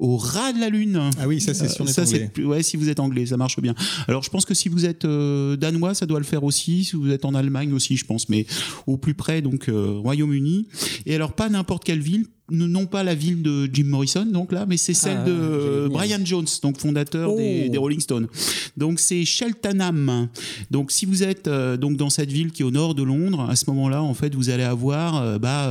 au 0.00 0.16
ras 0.16 0.52
de 0.52 0.58
la 0.58 0.68
lune. 0.68 1.00
Ah 1.20 1.28
oui, 1.28 1.40
ça 1.40 1.54
c'est 1.54 1.68
sûr. 1.68 1.88
ça 1.88 2.04
c'est 2.04 2.32
ouais, 2.42 2.62
si 2.62 2.76
vous 2.76 2.88
êtes 2.88 2.98
anglais, 2.98 3.26
ça 3.26 3.36
marche 3.36 3.60
bien. 3.60 3.74
Alors 4.08 4.22
je 4.22 4.30
pense 4.30 4.44
que 4.44 4.54
si 4.54 4.68
vous 4.68 4.84
êtes 4.86 5.04
euh, 5.04 5.56
danois, 5.56 5.94
ça 5.94 6.06
doit 6.06 6.18
le 6.18 6.24
faire 6.24 6.42
aussi. 6.42 6.84
Si 6.84 6.96
vous 6.96 7.10
êtes 7.10 7.24
en 7.24 7.34
Allemagne 7.34 7.72
aussi, 7.72 7.96
je 7.96 8.04
pense, 8.04 8.28
mais 8.28 8.46
au 8.86 8.96
plus 8.96 9.14
près 9.14 9.42
donc 9.42 9.68
Royaume-Uni. 9.68 10.66
Et 11.06 11.14
alors 11.14 11.34
pas 11.34 11.48
n'importe 11.48 11.84
quelle 11.84 12.00
ville, 12.00 12.24
non 12.50 12.86
pas 12.86 13.02
la 13.02 13.14
ville 13.14 13.42
de 13.42 13.68
Jim 13.72 13.84
Morrison, 13.84 14.26
donc 14.26 14.52
là, 14.52 14.66
mais 14.66 14.76
c'est 14.76 14.94
celle 14.94 15.18
ah, 15.22 15.24
de 15.24 15.88
Brian 15.90 16.24
Jones, 16.24 16.46
donc 16.62 16.78
fondateur 16.78 17.34
des, 17.36 17.70
oh. 17.76 17.80
Rolling 17.80 18.00
Stones. 18.00 18.26
Donc 18.76 19.00
c'est 19.00 19.24
Cheltenham. 19.24 20.28
Donc 20.70 20.90
si 20.90 21.06
vous 21.06 21.22
êtes 21.22 21.48
euh, 21.48 21.76
donc 21.76 21.96
dans 21.96 22.10
cette 22.10 22.30
ville 22.30 22.50
qui 22.50 22.62
est 22.62 22.64
au 22.64 22.70
nord 22.70 22.94
de 22.94 23.02
Londres, 23.02 23.46
à 23.48 23.56
ce 23.56 23.64
moment-là, 23.70 24.02
en 24.02 24.14
fait, 24.14 24.34
vous 24.34 24.50
allez 24.50 24.64
avoir 24.64 25.16
euh, 25.16 25.38
bah, 25.38 25.68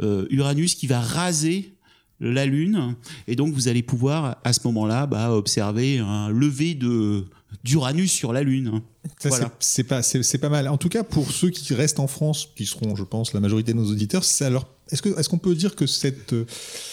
euh, 0.00 0.26
Uranus 0.30 0.74
qui 0.74 0.86
va 0.86 1.00
raser 1.00 1.72
la 2.20 2.46
Lune, 2.46 2.94
et 3.26 3.36
donc 3.36 3.54
vous 3.54 3.68
allez 3.68 3.82
pouvoir 3.82 4.36
à 4.44 4.52
ce 4.52 4.60
moment-là 4.64 5.06
bah, 5.06 5.32
observer 5.32 5.98
un 5.98 6.28
lever 6.28 6.74
de 6.74 7.24
d'Uranus 7.64 8.12
sur 8.12 8.32
la 8.32 8.42
Lune. 8.42 8.80
voilà. 9.24 9.52
C'est 9.58 9.84
pas, 9.84 10.48
mal. 10.48 10.68
En 10.68 10.76
tout 10.76 10.88
cas, 10.88 11.02
pour 11.02 11.30
ceux 11.30 11.50
qui 11.50 11.74
restent 11.74 12.00
en 12.00 12.06
France, 12.06 12.48
qui 12.54 12.64
seront, 12.64 12.96
je 12.96 13.02
pense, 13.02 13.34
la 13.34 13.40
majorité 13.40 13.72
de 13.72 13.78
nos 13.78 13.90
auditeurs, 13.90 14.22
est-ce 14.24 15.02
qu'on 15.28 15.36
est 15.36 15.40
peut 15.40 15.54
dire 15.54 15.74
que 15.74 15.86
cette, 15.86 16.34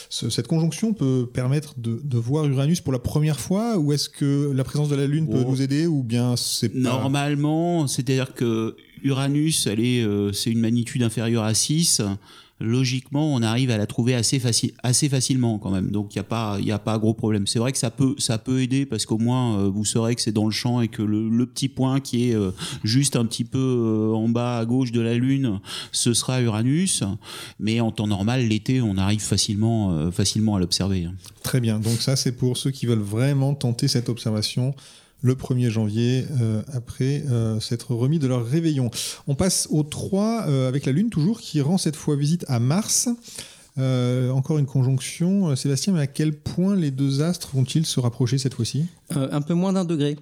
cette 0.09 0.47
conjonction 0.47 0.93
peut 0.93 1.29
permettre 1.31 1.75
de, 1.77 2.01
de, 2.03 2.17
voir 2.17 2.45
Uranus 2.45 2.81
pour 2.81 2.93
la 2.93 2.99
première 2.99 3.39
fois 3.39 3.77
ou 3.77 3.93
est-ce 3.93 4.09
que 4.09 4.51
la 4.53 4.63
présence 4.63 4.89
de 4.89 4.95
la 4.95 5.07
Lune 5.07 5.27
peut 5.27 5.43
oh. 5.45 5.51
nous 5.51 5.61
aider 5.61 5.87
ou 5.87 6.03
bien 6.03 6.35
c'est 6.35 6.73
Normalement, 6.73 7.87
c'est-à-dire 7.87 8.33
que 8.33 8.75
Uranus, 9.03 9.67
euh, 9.67 10.31
c'est 10.33 10.51
une 10.51 10.59
magnitude 10.59 11.03
inférieure 11.03 11.43
à 11.43 11.53
6 11.53 12.01
logiquement, 12.59 13.33
on 13.33 13.41
arrive 13.41 13.71
à 13.71 13.77
la 13.77 13.85
trouver 13.85 14.15
assez, 14.15 14.41
assez 14.83 15.09
facilement 15.09 15.59
quand 15.59 15.69
même. 15.69 15.91
Donc, 15.91 16.15
il 16.15 16.17
n'y 16.17 16.21
a, 16.21 16.23
pas, 16.23 16.59
y 16.59 16.71
a 16.71 16.79
pas 16.79 16.97
gros 16.97 17.13
problème. 17.13 17.47
C'est 17.47 17.59
vrai 17.59 17.71
que 17.71 17.77
ça 17.77 17.91
peut, 17.91 18.15
ça 18.17 18.37
peut 18.37 18.61
aider 18.61 18.85
parce 18.85 19.05
qu'au 19.05 19.17
moins, 19.17 19.59
euh, 19.59 19.69
vous 19.69 19.85
saurez 19.85 20.15
que 20.15 20.21
c'est 20.21 20.31
dans 20.31 20.45
le 20.45 20.51
champ 20.51 20.81
et 20.81 20.87
que 20.87 21.01
le, 21.01 21.45
petit 21.45 21.69
point 21.69 21.99
qui 21.99 22.29
est 22.29 22.35
euh, 22.35 22.51
juste 22.83 23.15
un 23.15 23.25
petit 23.25 23.45
peu 23.45 23.57
euh, 23.57 24.13
en 24.13 24.27
bas 24.27 24.57
à 24.59 24.65
gauche 24.65 24.91
de 24.91 25.01
la 25.01 25.13
Lune, 25.13 25.59
ce 25.91 26.13
sera 26.13 26.41
Uranus. 26.41 27.03
Mais 27.59 27.79
en 27.79 27.91
temps 27.91 28.07
normal, 28.07 28.47
l'été, 28.47 28.81
on 28.81 28.97
arrive 28.97 29.21
facilement, 29.21 30.11
facilement 30.11 30.55
à 30.55 30.59
l'observer. 30.59 31.07
Très 31.43 31.59
bien. 31.59 31.79
Donc, 31.79 32.01
ça, 32.01 32.15
c'est 32.15 32.33
pour 32.33 32.57
ceux 32.57 32.71
qui 32.71 32.85
veulent 32.85 32.99
vraiment 32.99 33.53
tenter 33.53 33.87
cette 33.87 34.09
observation 34.09 34.73
le 35.21 35.35
1er 35.35 35.69
janvier, 35.69 36.25
euh, 36.41 36.61
après 36.73 37.23
euh, 37.29 37.59
s'être 37.59 37.93
remis 37.93 38.19
de 38.19 38.27
leur 38.27 38.45
réveillon. 38.45 38.91
On 39.27 39.35
passe 39.35 39.67
au 39.71 39.83
3 39.83 40.45
euh, 40.47 40.67
avec 40.67 40.85
la 40.85 40.91
Lune 40.91 41.09
toujours, 41.09 41.41
qui 41.41 41.61
rend 41.61 41.77
cette 41.77 41.95
fois 41.95 42.15
visite 42.15 42.45
à 42.47 42.59
Mars. 42.59 43.09
Encore 43.79 44.57
une 44.57 44.65
conjonction. 44.65 45.55
Sébastien, 45.55 45.93
mais 45.93 45.99
à 45.99 46.07
quel 46.07 46.33
point 46.33 46.75
les 46.75 46.89
deux 46.89 47.21
astres 47.21 47.51
vont-ils 47.53 47.85
se 47.85 47.99
rapprocher 47.99 48.39
cette 48.39 48.55
fois-ci? 48.55 48.87
Un 49.11 49.41
peu 49.41 49.53
moins 49.53 49.71
d'un 49.71 49.85
degré. 49.85 50.17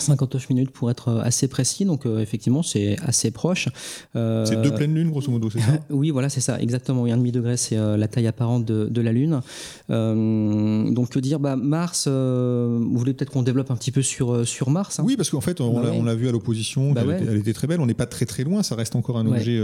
59 0.00 0.50
minutes 0.50 0.70
pour 0.70 0.90
être 0.90 1.08
euh, 1.08 1.20
assez 1.22 1.48
précis, 1.48 1.84
donc 1.84 2.06
euh, 2.06 2.18
effectivement 2.20 2.62
c'est 2.62 2.96
assez 3.00 3.30
proche. 3.30 3.68
Euh, 4.16 4.44
C'est 4.44 4.60
deux 4.60 4.72
pleines 4.72 4.94
lunes, 4.94 5.10
grosso 5.10 5.30
modo, 5.30 5.50
c'est 5.50 5.60
ça? 5.60 5.72
Oui, 5.90 6.10
voilà, 6.10 6.28
c'est 6.28 6.40
ça, 6.40 6.60
exactement. 6.60 7.02
Oui, 7.02 7.12
un 7.12 7.16
demi 7.16 7.32
degré, 7.32 7.56
c'est 7.56 7.76
euh, 7.76 7.96
la 7.96 8.08
taille 8.08 8.26
apparente 8.26 8.64
de, 8.64 8.86
de 8.86 9.00
la 9.00 9.12
Lune. 9.12 9.40
Donc, 9.88 11.10
que 11.10 11.18
dire? 11.18 11.40
Bah, 11.40 11.56
Mars, 11.56 12.06
vous 12.08 12.98
voulez 12.98 13.12
peut-être 13.14 13.30
qu'on 13.30 13.42
développe 13.42 13.70
un 13.70 13.76
petit 13.76 13.90
peu 13.90 14.02
sur, 14.02 14.46
sur 14.46 14.70
Mars 14.70 14.98
hein? 15.00 15.04
Oui, 15.06 15.16
parce 15.16 15.30
qu'en 15.30 15.40
fait, 15.40 15.60
on 15.60 15.74
Bah 15.74 15.82
l'a 15.82 15.90
ouais. 15.90 15.96
on 15.98 16.04
l'a 16.04 16.14
vu 16.14 16.28
à 16.28 16.32
l'opposition, 16.32 16.92
Bah 16.92 17.00
elle, 17.02 17.08
ouais. 17.08 17.22
était, 17.22 17.30
elle 17.32 17.36
était 17.38 17.52
très 17.52 17.66
belle. 17.66 17.80
On 17.80 17.86
n'est 17.86 17.94
pas 17.94 18.06
très 18.06 18.26
très 18.26 18.44
loin, 18.44 18.62
ça 18.62 18.74
reste 18.74 18.96
encore 18.96 19.18
un 19.18 19.26
Ouais. 19.26 19.38
objet 19.38 19.60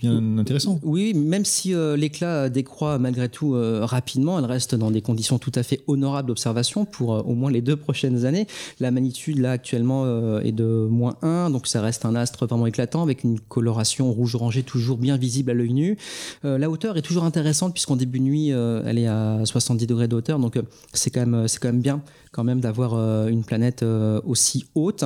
bien 0.00 0.38
intéressant. 0.38 0.78
Oui, 0.82 1.14
même 1.14 1.44
si 1.44 1.72
l'éclat 1.96 2.48
décroît 2.48 2.98
malgré 2.98 3.28
tout 3.28 3.54
rapidement, 3.82 4.38
elle 4.38 4.44
reste 4.44 4.74
dans 4.74 4.90
des 4.90 5.00
conditions 5.02 5.38
tout 5.38 5.52
à 5.54 5.62
fait 5.62 5.80
honorables 5.86 6.28
d'observation 6.28 6.84
pour 6.84 7.10
au 7.28 7.34
moins 7.34 7.50
les 7.50 7.60
deux 7.62 7.76
prochaines 7.76 8.24
années. 8.24 8.46
La 8.80 8.90
magnitude, 8.90 9.38
là, 9.38 9.58
actuellement, 9.64 10.02
euh, 10.04 10.40
est 10.42 10.52
de 10.52 10.86
moins 10.90 11.16
1, 11.22 11.48
donc 11.48 11.66
ça 11.66 11.80
reste 11.80 12.04
un 12.04 12.14
astre 12.14 12.46
vraiment 12.46 12.66
éclatant 12.66 13.02
avec 13.02 13.24
une 13.24 13.40
coloration 13.40 14.12
rouge-orangé 14.12 14.62
toujours 14.62 14.98
bien 14.98 15.16
visible 15.16 15.50
à 15.52 15.54
l'œil 15.54 15.72
nu. 15.72 15.96
Euh, 16.44 16.58
la 16.58 16.68
hauteur 16.68 16.98
est 16.98 17.02
toujours 17.02 17.24
intéressante 17.24 17.72
puisqu'en 17.72 17.96
début 17.96 18.18
de 18.18 18.24
nuit, 18.24 18.52
euh, 18.52 18.82
elle 18.84 18.98
est 18.98 19.06
à 19.06 19.40
70 19.46 19.86
degrés 19.86 20.06
de 20.06 20.14
hauteur, 20.16 20.38
donc 20.38 20.60
c'est 20.92 21.08
quand, 21.10 21.20
même- 21.26 21.46
quand 21.60 21.68
même 21.68 21.80
bien 21.80 22.02
quand 22.32 22.42
même 22.44 22.60
d'avoir 22.60 22.94
une 23.28 23.44
planète 23.44 23.84
aussi 24.24 24.66
haute. 24.74 25.04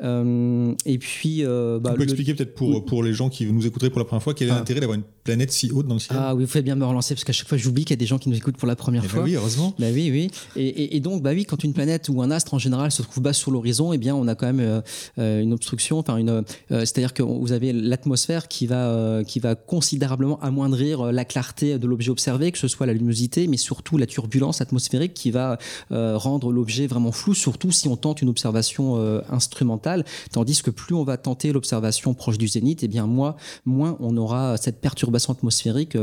Et 0.00 0.98
puis... 0.98 1.42
bah, 1.42 1.80
tu 1.84 1.90
peux 1.92 1.96
le- 1.98 2.02
expliquer 2.04 2.34
peut-être 2.34 2.54
pour, 2.54 2.84
pour 2.84 3.02
les 3.02 3.12
gens 3.12 3.28
qui 3.28 3.44
nous 3.46 3.66
écouteraient 3.66 3.90
pour 3.90 3.98
la 3.98 4.04
première 4.04 4.22
fois 4.22 4.34
quel 4.34 4.48
est 4.48 4.52
Ah. 4.52 4.56
l'intérêt 4.58 4.80
d'avoir 4.80 4.96
une 4.96 5.04
planète 5.24 5.50
si 5.52 5.70
haute 5.72 5.86
dans 5.88 5.94
le 5.94 6.00
ciel? 6.00 6.16
Ah 6.20 6.34
oui, 6.34 6.44
vous 6.44 6.48
faites 6.50 6.64
bien 6.64 6.76
me 6.76 6.84
relancer 6.84 7.14
parce 7.14 7.24
qu'à 7.24 7.32
chaque 7.32 7.48
fois 7.48 7.58
j'oublie 7.58 7.84
qu'il 7.84 7.90
y 7.94 7.98
a 7.98 8.02
des 8.02 8.06
gens 8.06 8.18
qui 8.18 8.28
nous 8.28 8.36
écoutent 8.36 8.56
pour 8.56 8.68
la 8.68 8.76
première 8.76 9.02
Eh 9.04 9.08
ben 9.08 9.12
fois. 9.14 9.22
oui, 9.24 9.34
heureusement. 9.34 9.74
Bah 9.78 9.86
oui, 9.92 10.10
oui. 10.12 10.30
Et, 10.56 10.66
et- 10.68 10.96
et 10.96 11.00
donc, 11.00 11.22
bah 11.22 11.30
oui, 11.34 11.44
quand 11.44 11.62
une 11.64 11.72
planète 11.72 12.08
ou 12.08 12.22
un 12.22 12.30
astre 12.30 12.54
en 12.54 12.58
général 12.58 12.90
se 12.92 13.02
trouve 13.02 13.20
bas 13.22 13.32
sur 13.32 13.50
l'horizon, 13.50 13.89
eh 13.92 13.98
bien, 13.98 14.14
on 14.14 14.28
a 14.28 14.34
quand 14.34 14.46
même 14.46 14.60
euh, 14.60 14.80
euh, 15.18 15.42
une 15.42 15.52
obstruction. 15.52 15.98
Enfin, 15.98 16.16
une, 16.16 16.30
euh, 16.30 16.42
c'est-à-dire 16.70 17.14
que 17.14 17.22
vous 17.22 17.52
avez 17.52 17.72
l'atmosphère 17.72 18.48
qui 18.48 18.66
va 18.66 19.22
qui 19.26 19.40
va 19.40 19.54
considérablement 19.54 20.40
amoindrir 20.40 21.12
la 21.12 21.24
clarté 21.24 21.78
de 21.78 21.86
l'objet 21.86 22.10
observé, 22.10 22.52
que 22.52 22.58
ce 22.58 22.68
soit 22.68 22.86
la 22.86 22.92
luminosité, 22.92 23.46
mais 23.46 23.56
surtout 23.56 23.96
la 23.96 24.06
turbulence 24.06 24.60
atmosphérique 24.60 25.14
qui 25.14 25.30
va 25.30 25.58
rendre 25.90 26.52
l'objet 26.52 26.86
vraiment 26.86 27.12
flou, 27.12 27.34
surtout 27.34 27.70
si 27.70 27.88
on 27.88 27.96
tente 27.96 28.22
une 28.22 28.28
observation 28.28 29.20
instrumentale. 29.30 30.04
Tandis 30.32 30.62
que 30.62 30.70
plus 30.70 30.94
on 30.94 31.04
va 31.04 31.16
tenter 31.16 31.52
l'observation 31.52 32.14
proche 32.14 32.38
du 32.38 32.48
zénith, 32.48 32.82
eh 32.82 32.88
bien, 32.88 33.06
moins 33.06 33.36
moins 33.64 33.96
on 34.00 34.16
aura 34.16 34.56
cette 34.56 34.80
perturbation 34.80 35.32
atmosphérique, 35.32 35.96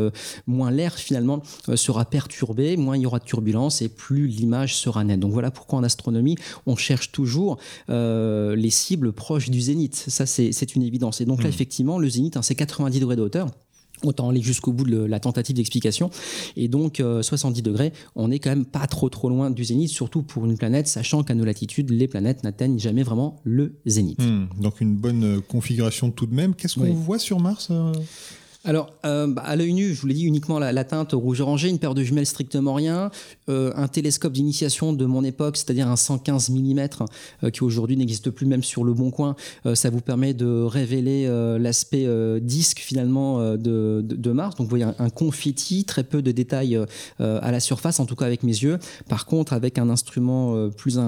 moins 0.45 0.71
l'air 0.71 0.95
finalement 0.95 1.41
sera 1.75 2.05
perturbé, 2.05 2.77
moins 2.77 2.97
il 2.97 3.03
y 3.03 3.05
aura 3.05 3.19
de 3.19 3.25
turbulence 3.25 3.81
et 3.81 3.89
plus 3.89 4.27
l'image 4.27 4.75
sera 4.75 5.03
nette. 5.03 5.19
Donc 5.19 5.33
voilà 5.33 5.51
pourquoi 5.51 5.79
en 5.79 5.83
astronomie, 5.83 6.37
on 6.65 6.75
cherche 6.75 7.11
toujours 7.11 7.57
euh, 7.89 8.55
les 8.55 8.69
cibles 8.69 9.13
proches 9.13 9.49
du 9.49 9.61
zénith. 9.61 9.95
Ça, 10.07 10.25
c'est 10.25 10.75
une 10.75 10.83
évidence. 10.83 11.21
Et 11.21 11.25
donc 11.25 11.39
là, 11.43 11.49
Mhm. 11.49 11.53
effectivement, 11.53 11.99
le 11.99 12.09
zénith, 12.09 12.37
hein, 12.37 12.41
c'est 12.41 12.55
90 12.55 12.99
degrés 12.99 13.15
de 13.15 13.21
hauteur. 13.21 13.47
Autant 14.03 14.29
aller 14.29 14.41
jusqu'au 14.43 14.73
bout 14.73 14.83
de 14.83 14.91
le- 14.91 15.07
la 15.07 15.19
tentative 15.19 15.55
d'explication. 15.55 16.11
Et 16.55 16.67
donc, 16.67 16.99
euh, 16.99 17.23
70 17.23 17.63
degrés, 17.63 17.93
on 18.15 18.27
n'est 18.27 18.37
quand 18.37 18.51
même 18.51 18.65
pas 18.65 18.85
trop 18.85 19.09
trop 19.09 19.27
loin 19.27 19.49
du 19.49 19.63
zénith, 19.63 19.89
surtout 19.89 20.21
pour 20.21 20.45
une 20.45 20.55
planète, 20.55 20.87
sachant 20.87 21.23
qu'à 21.23 21.33
nos 21.33 21.43
latitudes, 21.45 21.89
les 21.89 22.07
planètes 22.07 22.43
n'atteignent 22.43 22.77
jamais 22.77 23.01
vraiment 23.01 23.41
le 23.43 23.73
zénith. 23.87 24.21
Hmm, 24.21 24.45
donc 24.61 24.81
une 24.81 24.95
bonne 24.95 25.23
euh, 25.23 25.41
configuration 25.41 26.11
tout 26.11 26.27
de 26.27 26.35
même. 26.35 26.53
Qu'est-ce 26.53 26.75
qu'on 26.75 26.81
Oui. 26.83 26.93
voit 26.93 27.17
sur 27.17 27.39
Mars 27.39 27.69
euh? 27.71 27.91
Alors, 28.67 28.89
euh, 29.05 29.27
bah, 29.27 29.43
à 29.45 29.55
l'œil 29.55 29.73
nu, 29.73 29.93
je 29.93 30.01
vous 30.01 30.07
l'ai 30.07 30.13
dit, 30.13 30.25
uniquement 30.25 30.59
la, 30.59 30.83
teinte 30.83 31.13
rouge-orangé, 31.13 31.69
une 31.69 31.79
paire 31.79 31.93
de 31.93 32.03
jumelles 32.03 32.25
strictement 32.25 32.73
rien, 32.73 33.11
euh, 33.47 33.71
un 33.77 33.87
télescope 33.87 34.33
d'initiation 34.33 34.91
de 34.91 35.05
mon 35.05 35.23
époque, 35.23 35.55
c'est-à-dire 35.55 35.87
un 35.87 35.95
115 35.95 36.49
mm, 36.49 36.87
euh, 37.43 37.49
qui 37.49 37.63
aujourd'hui 37.63 37.95
n'existe 37.95 38.29
plus 38.29 38.45
même 38.45 38.63
sur 38.63 38.83
le 38.83 38.93
Bon 38.93 39.09
Coin. 39.09 39.37
Ça 39.73 39.89
vous 39.89 40.01
permet 40.01 40.33
de 40.33 40.63
révéler 40.63 41.27
l'aspect 41.59 42.07
disque 42.41 42.79
finalement 42.79 43.55
de, 43.55 44.31
Mars. 44.31 44.55
Donc, 44.57 44.65
vous 44.65 44.69
voyez 44.69 44.83
un, 44.83 45.09
confetti, 45.09 45.85
très 45.85 46.03
peu 46.03 46.21
de 46.21 46.31
détails 46.31 46.77
à 47.19 47.51
la 47.51 47.59
surface, 47.61 48.01
en 48.01 48.05
tout 48.05 48.15
cas 48.15 48.25
avec 48.25 48.43
mes 48.43 48.51
yeux. 48.51 48.79
Par 49.07 49.25
contre, 49.25 49.53
avec 49.53 49.77
un 49.77 49.89
instrument 49.89 50.69
plus 50.71 50.99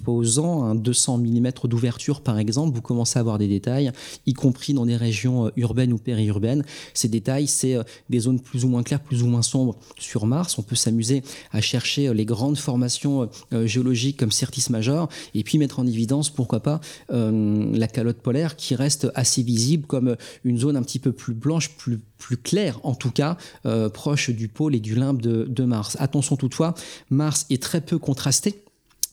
imposant, 0.00 0.64
un 0.64 0.74
200 0.74 1.18
mm 1.18 1.50
d'ouverture 1.64 2.20
par 2.20 2.38
exemple, 2.38 2.74
vous 2.74 2.82
commencez 2.82 3.18
à 3.18 3.20
avoir 3.20 3.38
des 3.38 3.48
détails, 3.48 3.92
y 4.26 4.32
compris 4.32 4.74
dans 4.74 4.86
des 4.86 4.96
régions 4.96 5.46
euh, 5.46 5.50
urbaines 5.56 5.92
ou 5.92 5.98
périurbaines. 5.98 6.64
Ces 6.94 7.08
détails, 7.08 7.46
c'est 7.46 7.74
euh, 7.74 7.82
des 8.08 8.20
zones 8.20 8.40
plus 8.40 8.64
ou 8.64 8.68
moins 8.68 8.82
claires, 8.82 9.00
plus 9.00 9.22
ou 9.22 9.26
moins 9.26 9.42
sombres 9.42 9.76
sur 9.98 10.26
Mars. 10.26 10.58
On 10.58 10.62
peut 10.62 10.76
s'amuser 10.76 11.22
à 11.52 11.60
chercher 11.60 12.08
euh, 12.08 12.14
les 12.14 12.24
grandes 12.24 12.58
formations 12.58 13.28
géologiques 13.64 14.18
comme 14.18 14.30
Syrtis 14.30 14.66
Major 14.70 15.08
et 15.34 15.42
puis 15.42 15.58
mettre 15.58 15.78
en 15.78 15.86
évidence, 15.86 16.30
pourquoi 16.30 16.60
pas, 16.60 16.80
la 17.08 17.88
calotte 17.88 18.18
polaire 18.18 18.56
qui 18.56 18.74
reste 18.74 19.08
assez 19.14 19.42
visible 19.42 19.86
comme 19.86 20.16
une 20.44 20.58
zone 20.58 20.76
un 20.76 20.82
petit 20.82 20.98
peu 20.98 21.12
plus 21.12 21.34
blanche, 21.34 21.70
plus, 21.70 21.98
plus 22.18 22.36
claire 22.36 22.78
en 22.82 22.94
tout 22.94 23.10
cas, 23.10 23.36
proche 23.92 24.30
du 24.30 24.48
pôle 24.48 24.74
et 24.74 24.80
du 24.80 24.94
limbe 24.94 25.20
de 25.20 25.64
Mars. 25.64 25.96
Attention 26.00 26.36
toutefois, 26.36 26.74
Mars 27.10 27.46
est 27.50 27.62
très 27.62 27.80
peu 27.80 27.98
contrasté 27.98 28.65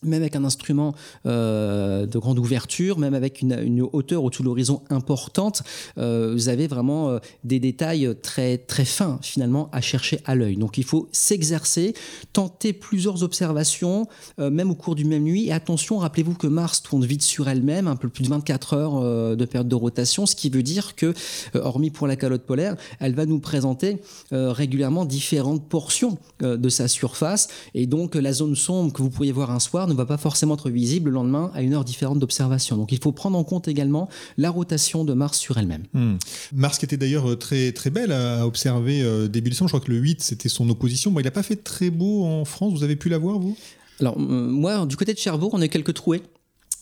même 0.04 0.22
avec 0.22 0.36
un 0.36 0.44
instrument 0.44 0.94
euh, 1.26 2.06
de 2.06 2.20
grande 2.20 2.40
ouverture, 2.40 3.00
même 3.00 3.14
avec 3.14 3.42
une, 3.42 3.82
hauteur 3.94 4.24
au-dessus 4.24 4.42
de 4.42 4.48
l'horizon 4.48 4.82
importante, 4.90 5.64
euh, 5.98 6.32
vous 6.34 6.50
avez 6.50 6.68
vraiment 6.68 7.10
euh, 7.10 7.20
des 7.44 7.60
détails 7.60 8.16
très 8.22 8.58
très 8.58 8.86
fins 8.86 9.20
finalement 9.22 9.70
à 9.72 9.82
chercher 9.82 10.20
à 10.26 10.36
l'œil. 10.36 10.58
Donc 10.58 10.78
il 10.78 10.84
faut 10.84 11.10
s'exercer, 11.12 11.94
tenter 12.34 12.74
plusieurs 12.74 13.24
observations, 13.24 14.08
même 14.38 14.72
au 14.72 14.76
cours 14.76 14.96
d'une 14.96 15.10
même 15.10 15.24
nuit. 15.24 15.48
Et 15.48 15.52
attention, 15.52 15.98
rappelez-vous 15.98 16.36
que 16.36 16.48
Mars 16.48 16.82
tourne 16.82 17.06
vite 17.06 17.22
sur 17.22 17.48
elle-même, 17.48 17.88
un 17.88 17.96
peu 17.96 18.10
plus 18.10 18.24
de 18.24 18.30
24 18.30 18.74
heures 18.74 19.36
de 19.36 19.46
période 19.46 19.68
de 19.68 19.76
rotation, 19.76 20.26
ce 20.26 20.36
qui 20.36 20.50
veut 20.50 20.64
dire 20.64 20.96
que, 20.96 21.14
hormis 21.54 21.90
pour 21.90 22.08
la 22.08 22.16
calotte 22.16 22.44
polaire, 22.44 22.76
elle 23.00 23.16
va 23.16 23.26
nous 23.26 23.40
présenter 23.40 24.02
régulièrement 24.32 25.06
différentes 25.06 25.68
portions 25.68 26.18
de 26.40 26.70
sa 26.70 26.88
surface. 26.88 27.48
Et 27.74 27.86
donc 27.88 28.16
la 28.16 28.34
zone 28.34 28.56
sombre 28.56 28.94
que 28.94 29.02
vous 29.02 29.10
pourriez 29.10 29.32
voir 29.32 29.52
un 29.52 29.60
soir 29.60 29.88
ne 29.94 29.98
va 29.98 30.06
pas 30.06 30.18
forcément 30.18 30.56
être 30.56 30.70
visible 30.70 31.10
le 31.10 31.16
lendemain 31.16 31.52
à 31.54 31.62
une 31.62 31.74
heure 31.74 31.86
différente 31.86 32.20
d'observation. 32.20 32.78
Donc 32.78 32.92
il 32.92 33.00
faut 33.00 33.12
prendre 33.12 33.38
en 33.38 33.44
compte 33.44 33.68
également 33.68 34.10
la 34.38 34.50
rotation 34.50 35.04
de 35.04 35.14
Mars 35.14 35.38
sur 35.38 35.58
elle-même. 35.58 35.84
Hmm. 35.94 36.16
Mars 36.54 36.78
qui 36.78 36.86
était 36.86 36.98
d'ailleurs 36.98 37.32
euh, 37.32 37.36
très, 37.36 37.72
très 37.72 37.90
belle 37.90 38.12
à 38.12 38.46
observer 38.46 39.02
euh, 39.02 39.28
début 39.28 39.50
décembre. 39.50 39.70
Je 39.70 39.76
crois 39.76 39.86
que 39.86 39.92
le 39.92 39.98
8, 39.98 40.22
c'était 40.22 40.50
son 40.50 40.70
opposition. 40.70 41.12
Bon, 41.12 41.20
il 41.20 41.24
n'a 41.24 41.32
pas 41.32 41.44
fait 41.44 41.56
très 41.56 41.90
beau 41.90 42.26
en 42.26 42.46
France. 42.46 42.74
Vous 42.74 42.84
avez 42.84 42.96
pu 42.96 43.10
la 43.10 43.18
voir, 43.18 43.40
vous? 43.40 43.58
Alors 44.00 44.18
euh, 44.18 44.48
moi, 44.48 44.86
du 44.86 44.96
côté 44.96 45.14
de 45.14 45.20
Cherbourg, 45.20 45.52
on 45.54 45.62
a 45.62 45.68
quelques 45.68 45.94
trouées. 45.94 46.22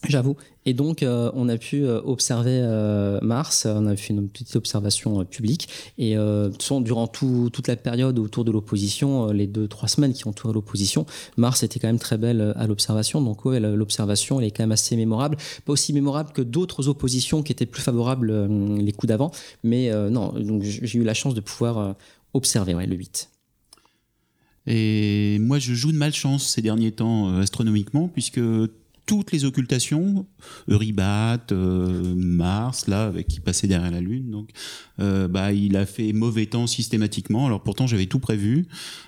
J'avoue. 0.10 0.36
Et 0.66 0.74
donc, 0.74 1.04
euh, 1.04 1.30
on 1.36 1.48
a 1.48 1.58
pu 1.58 1.84
euh, 1.86 2.02
observer 2.04 2.60
euh, 2.64 3.20
Mars, 3.22 3.68
on 3.70 3.86
a 3.86 3.96
fait 3.96 4.14
une 4.14 4.28
petite 4.28 4.56
observation 4.56 5.24
publique. 5.26 5.70
Et 6.00 6.16
de 6.16 6.50
toute 6.52 6.64
façon, 6.64 6.82
durant 6.82 7.06
tout- 7.06 7.50
toute 7.54 7.68
la 7.68 7.76
période 7.76 8.18
autour 8.18 8.44
de 8.44 8.52
l'opposition, 8.52 9.28
les 9.32 9.46
deux, 9.46 9.68
trois 9.68 9.88
semaines 9.88 10.14
qui 10.14 10.28
entouraient 10.28 10.56
l'opposition, 10.56 11.06
Mars 11.38 11.62
était 11.62 11.80
quand 11.80 11.88
même 11.88 12.00
très 12.00 12.18
belle 12.18 12.54
à 12.58 12.66
l'observation. 12.66 13.22
Donc, 13.22 13.46
ouais, 13.46 13.60
l'observation, 13.60 14.40
elle 14.40 14.48
est 14.48 14.52
quand 14.52 14.64
même 14.64 14.72
assez 14.72 14.96
mémorable. 14.96 15.38
Pas 15.66 15.74
aussi 15.74 15.94
mémorable 15.94 16.32
que 16.34 16.42
d'autres 16.42 16.88
oppositions 16.88 17.44
qui 17.44 17.52
étaient 17.52 17.68
plus 17.68 17.84
favorables 17.84 18.48
les 18.78 18.92
coups 18.94 19.10
d'avant. 19.10 19.32
Mais 19.64 19.92
non, 20.10 20.34
donc 20.34 20.64
j'ai 20.64 20.98
eu 20.98 21.04
la 21.04 21.14
chance 21.14 21.36
de 21.36 21.42
pouvoir 21.42 21.96
observer 22.34 22.74
le 22.88 22.96
8. 22.96 23.30
Et 24.68 25.38
moi, 25.40 25.60
je 25.60 25.74
joue 25.74 25.92
de 25.92 25.98
malchance 25.98 26.48
ces 26.48 26.62
derniers 26.62 26.92
temps 26.92 27.38
astronomiquement, 27.38 28.08
puisque 28.08 28.40
toutes 29.12 29.34
les 29.34 29.44
occultations, 29.44 30.26
Euribat, 30.70 31.40
euh, 31.52 32.14
Mars, 32.16 32.88
là, 32.88 33.06
avec 33.06 33.28
qui 33.28 33.40
passait 33.40 33.68
derrière 33.68 33.92
la 33.92 34.02
Lune, 34.02 34.32
donc, 34.32 34.50
euh, 35.00 35.28
bah, 35.28 35.52
il 35.54 35.76
a 35.78 35.86
fait 35.86 36.14
mauvais 36.14 36.46
temps 36.46 36.68
systématiquement. 36.68 37.46
Alors 37.48 37.62
pourtant, 37.64 37.88
j'avais 37.88 38.06
tout 38.06 38.20
prévu. 38.20 38.66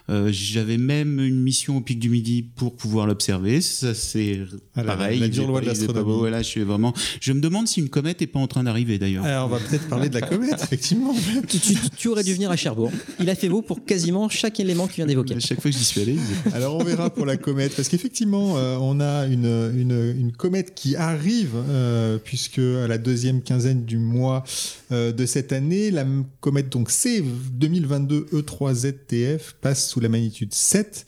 Euh, 0.10 0.30
j'avais 0.32 0.78
même 0.78 1.20
une 1.20 1.40
mission 1.42 1.78
au 1.78 1.82
pic 1.82 2.00
du 2.00 2.10
Midi 2.10 2.42
pour 2.44 2.75
pouvoir 2.75 3.08
l'observer. 3.08 3.62
Ça, 3.62 3.94
c'est 3.94 4.40
Ah, 4.75 4.84
la- 4.84 4.96
pareil. 4.96 5.20
la 5.20 5.28
dure 5.30 5.48
loi 5.48 5.62
de 5.62 5.66
l'astronomie. 5.68 6.13
Voilà, 6.18 6.42
je 6.42 6.48
suis 6.48 6.62
vraiment. 6.62 6.94
Je 7.22 7.32
me 7.32 7.40
demande 7.40 7.68
si 7.68 7.80
une 7.80 7.90
comète 7.90 8.22
est 8.22 8.28
pas 8.28 8.40
en 8.40 8.48
train 8.48 8.63
d'arriver 8.63 8.98
d'ailleurs. 9.00 9.24
Alors, 9.24 9.48
on 9.48 9.50
va 9.50 9.60
peut-être 9.60 9.88
parler 9.88 10.10
de 10.10 10.16
la 10.16 10.22
comète, 10.28 10.60
effectivement. 10.63 11.13
tu, 11.48 11.60
tu- 11.60 11.75
tu 11.96 12.08
aurais 12.10 12.24
dû 12.24 12.34
venir 12.34 12.52
à 12.52 12.56
Cherbourg. 12.56 12.92
Il 13.20 13.30
a 13.30 13.36
fait 13.36 13.50
beau 13.50 13.62
pour 13.62 13.86
quasiment 13.86 14.28
chaque 14.30 14.60
élément 14.60 14.88
qu'il 14.88 14.98
vient 14.98 15.06
d'évoquer. 15.06 15.36
À 15.36 15.40
chaque 15.40 15.62
fois 15.62 15.72
que 15.72 15.78
j'y 15.78 15.84
suis 15.84 16.02
allé, 16.02 16.18
Alors 16.54 16.75
on 16.75 16.84
verra 16.84 17.10
pour 17.13 17.25
la 17.25 17.38
comète, 17.38 17.75
parce 17.75 17.88
qu'effectivement, 17.88 18.58
euh, 18.58 18.78
on 18.82 19.00
a 19.00 19.28
une, 19.28 19.46
une, 19.78 20.16
une 20.20 20.32
comète 20.32 20.74
qui 20.75 20.96
arrive, 20.96 21.23
euh, 21.56 22.18
puisque 22.24 22.60
à 22.60 22.88
la 22.88 22.98
deuxième 22.98 23.42
quinzaine 23.42 23.86
du 23.86 23.98
mois 23.98 24.44
euh, 24.92 25.12
de 25.12 25.25
cette 25.25 25.51
année, 25.51 25.92
la 25.92 26.06
comète 26.39 26.70
donc 26.70 26.89
C 26.92 27.24
2022 27.53 28.27
E3ZTF 28.34 29.53
passe 29.62 29.88
sous 29.88 30.00
la 30.00 30.10
magnitude 30.10 30.53
7. 30.53 31.06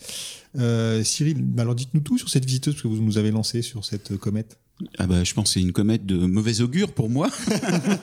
Euh, 0.58 1.04
Cyril, 1.04 1.44
alors 1.58 1.76
dites-nous 1.76 2.02
tout 2.02 2.18
sur 2.18 2.30
cette 2.30 2.46
visiteuse 2.46 2.82
que 2.82 2.88
vous 2.88 3.02
nous 3.02 3.18
avez 3.18 3.32
lancée 3.32 3.62
sur 3.62 3.84
cette 3.84 4.18
comète. 4.18 4.58
Ah 4.98 5.08
bah, 5.08 5.24
je 5.24 5.34
pense 5.34 5.46
que 5.46 5.54
c'est 5.54 5.62
une 5.62 5.72
comète 5.72 6.06
de 6.06 6.18
mauvais 6.18 6.60
augure 6.60 6.92
pour 6.92 7.10
moi. 7.10 7.30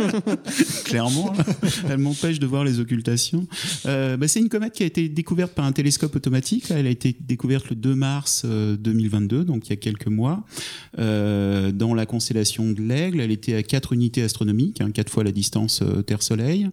Clairement, 0.85 1.35
elle 1.87 1.99
m'empêche 1.99 2.39
de 2.39 2.47
voir 2.47 2.65
les 2.65 2.81
occultations. 2.81 3.47
Euh, 3.85 4.17
bah, 4.17 4.27
c'est 4.27 4.41
une 4.41 4.49
comète 4.49 4.73
qui 4.73 4.83
a 4.83 4.87
été 4.87 5.11
découverte 5.11 5.53
par 5.53 5.67
un 5.67 5.73
télescope 5.73 6.17
automatique. 6.17 6.71
Elle 6.71 6.87
a 6.87 6.91
été 6.91 7.15
découverte 7.21 7.69
le 7.69 7.77
2 7.77 7.95
mars 7.95 8.47
2022, 8.47 9.37
euh, 9.41 9.45
donc 9.45 9.67
il 9.67 9.71
y 9.71 9.73
a 9.75 9.77
quelques 9.77 10.07
mois, 10.07 10.47
euh, 10.99 11.73
dans 11.73 11.93
la 11.93 12.07
constellation 12.07 12.71
de 12.71 12.81
l'Aigle. 12.81 13.21
Elle 13.21 13.33
était 13.33 13.55
à 13.55 13.63
4 13.63 13.93
unités 13.93 14.23
astronomiques, 14.23 14.81
hein, 14.81 14.91
4 14.93 15.11
fois 15.11 15.25
la 15.25 15.33
distance 15.33 15.83
Terre-Soleil. 16.07 16.71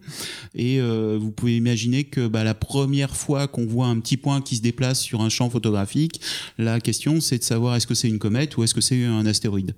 Et 0.54 0.80
vous 0.80 1.30
pouvez 1.30 1.58
imaginer 1.58 2.04
que 2.04 2.26
bah, 2.26 2.42
la 2.42 2.54
première 2.54 3.14
fois 3.14 3.48
qu'on 3.48 3.66
voit 3.66 3.86
un 3.86 4.00
petit 4.00 4.16
point 4.16 4.40
qui 4.40 4.56
se 4.56 4.62
déplace 4.62 5.00
sur 5.00 5.20
un 5.20 5.28
champ 5.28 5.50
photographique, 5.50 6.22
la 6.56 6.80
question 6.80 7.20
c'est 7.20 7.38
de 7.38 7.44
savoir 7.44 7.76
est-ce 7.76 7.86
que 7.86 7.94
c'est 7.94 8.08
une 8.08 8.18
comète 8.18 8.56
ou 8.56 8.64
est-ce 8.64 8.74
que 8.74 8.80
c'est 8.80 9.04
un 9.04 9.26
astéroïde. 9.26 9.74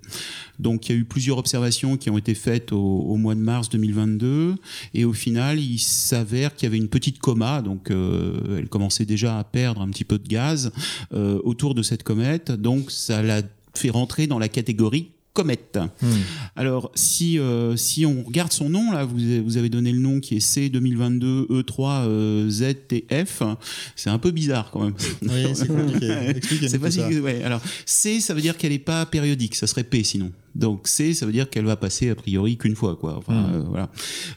Donc 0.59 0.87
il 0.87 0.91
y 0.91 0.95
a 0.95 0.97
eu 0.99 1.05
plusieurs 1.05 1.37
observations 1.37 1.97
qui 1.97 2.09
ont 2.09 2.17
été 2.17 2.35
faites 2.35 2.71
au, 2.71 3.15
mois 3.15 3.35
de 3.35 3.39
mars 3.39 3.69
2022 3.69 4.55
et 4.93 5.05
au 5.05 5.13
final 5.13 5.59
il 5.59 5.79
s'avère 5.79 6.55
qu'il 6.55 6.67
y 6.67 6.67
avait 6.67 6.77
une 6.77 6.89
petite 6.89 7.19
coma, 7.19 7.61
donc 7.61 7.89
euh, 7.89 8.57
elle 8.59 8.69
commençait 8.69 9.05
déjà 9.05 9.39
à 9.39 9.43
perdre 9.43 9.81
un 9.81 9.89
petit 9.89 10.03
peu 10.03 10.19
de 10.19 10.27
gaz 10.27 10.71
euh, 11.13 11.39
autour 11.43 11.75
de 11.75 11.81
cette 11.81 12.03
comète, 12.03 12.51
donc 12.51 12.91
ça 12.91 13.21
l'a 13.21 13.41
fait 13.73 13.89
rentrer 13.89 14.27
dans 14.27 14.39
la 14.39 14.49
catégorie 14.49 15.12
comète. 15.33 15.79
Hmm. 16.01 16.07
Alors, 16.55 16.91
si, 16.95 17.39
euh, 17.39 17.75
si 17.75 18.05
on 18.05 18.23
regarde 18.23 18.53
son 18.53 18.69
nom, 18.69 18.91
là, 18.91 19.03
vous, 19.03 19.17
vous 19.43 19.57
avez 19.57 19.69
donné 19.69 19.91
le 19.91 19.99
nom 19.99 20.19
qui 20.19 20.35
est 20.35 20.39
C 20.39 20.69
2022 20.69 21.47
E3 21.49 22.49
ZTF, 22.49 23.43
c'est 23.95 24.09
un 24.09 24.19
peu 24.19 24.31
bizarre 24.31 24.69
quand 24.71 24.83
même. 24.83 24.93
Oui, 25.23 25.45
c'est 25.53 25.67
compliqué. 25.67 26.77
pas 26.79 26.91
ça. 26.91 27.09
Ouais. 27.09 27.43
Alors, 27.43 27.61
C, 27.85 28.19
ça 28.19 28.33
veut 28.33 28.41
dire 28.41 28.57
qu'elle 28.57 28.71
n'est 28.71 28.79
pas 28.79 29.05
périodique, 29.05 29.55
ça 29.55 29.67
serait 29.67 29.83
P 29.83 30.03
sinon. 30.03 30.31
Donc 30.55 30.87
C, 30.87 31.13
ça 31.13 31.25
veut 31.25 31.31
dire 31.31 31.49
qu'elle 31.49 31.65
va 31.65 31.75
passer 31.75 32.09
a 32.09 32.15
priori 32.15 32.57
qu'une 32.57 32.75
fois, 32.75 32.95
quoi. 32.95 33.17
Enfin, 33.17 33.33
hmm. 33.33 33.53
euh, 33.53 33.63
voilà. 33.67 33.89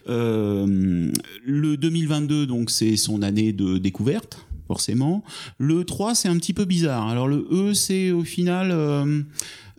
Euh, 0.08 1.12
le 1.44 1.76
2022, 1.76 2.46
donc, 2.46 2.70
c'est 2.70 2.96
son 2.96 3.22
année 3.22 3.52
de 3.52 3.78
découverte 3.78 4.46
forcément. 4.66 5.22
Le 5.58 5.84
3, 5.84 6.16
c'est 6.16 6.28
un 6.28 6.36
petit 6.38 6.52
peu 6.52 6.64
bizarre. 6.64 7.06
Alors 7.06 7.28
le 7.28 7.46
E, 7.52 7.72
c'est 7.72 8.10
au 8.10 8.24
final 8.24 8.70
euh, 8.72 9.22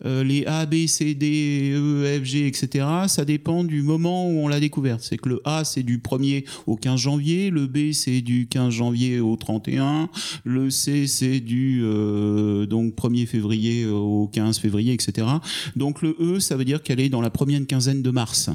euh, 0.04 0.24
les 0.24 0.46
A, 0.46 0.66
B, 0.66 0.86
C, 0.86 1.14
D, 1.14 1.72
E, 1.74 2.20
F, 2.20 2.24
G, 2.24 2.46
etc., 2.46 2.86
ça 3.08 3.24
dépend 3.24 3.64
du 3.64 3.82
moment 3.82 4.28
où 4.28 4.40
on 4.40 4.48
l'a 4.48 4.60
découverte. 4.60 5.00
C'est 5.02 5.18
que 5.18 5.28
le 5.28 5.40
A, 5.44 5.64
c'est 5.64 5.82
du 5.82 5.98
1er 5.98 6.44
au 6.66 6.76
15 6.76 7.00
janvier, 7.00 7.50
le 7.50 7.66
B, 7.66 7.92
c'est 7.92 8.20
du 8.20 8.46
15 8.48 8.72
janvier 8.72 9.20
au 9.20 9.36
31, 9.36 10.08
le 10.44 10.70
C, 10.70 11.06
c'est 11.06 11.40
du 11.40 11.82
euh, 11.84 12.66
donc 12.66 12.94
1er 12.94 13.26
février 13.26 13.84
euh, 13.84 13.92
au 13.92 14.28
15 14.28 14.58
février, 14.58 14.92
etc. 14.92 15.26
Donc 15.76 16.02
le 16.02 16.16
E, 16.20 16.40
ça 16.40 16.56
veut 16.56 16.64
dire 16.64 16.82
qu'elle 16.82 17.00
est 17.00 17.08
dans 17.08 17.20
la 17.20 17.30
première 17.30 17.66
quinzaine 17.66 18.02
de 18.02 18.10
mars. 18.10 18.50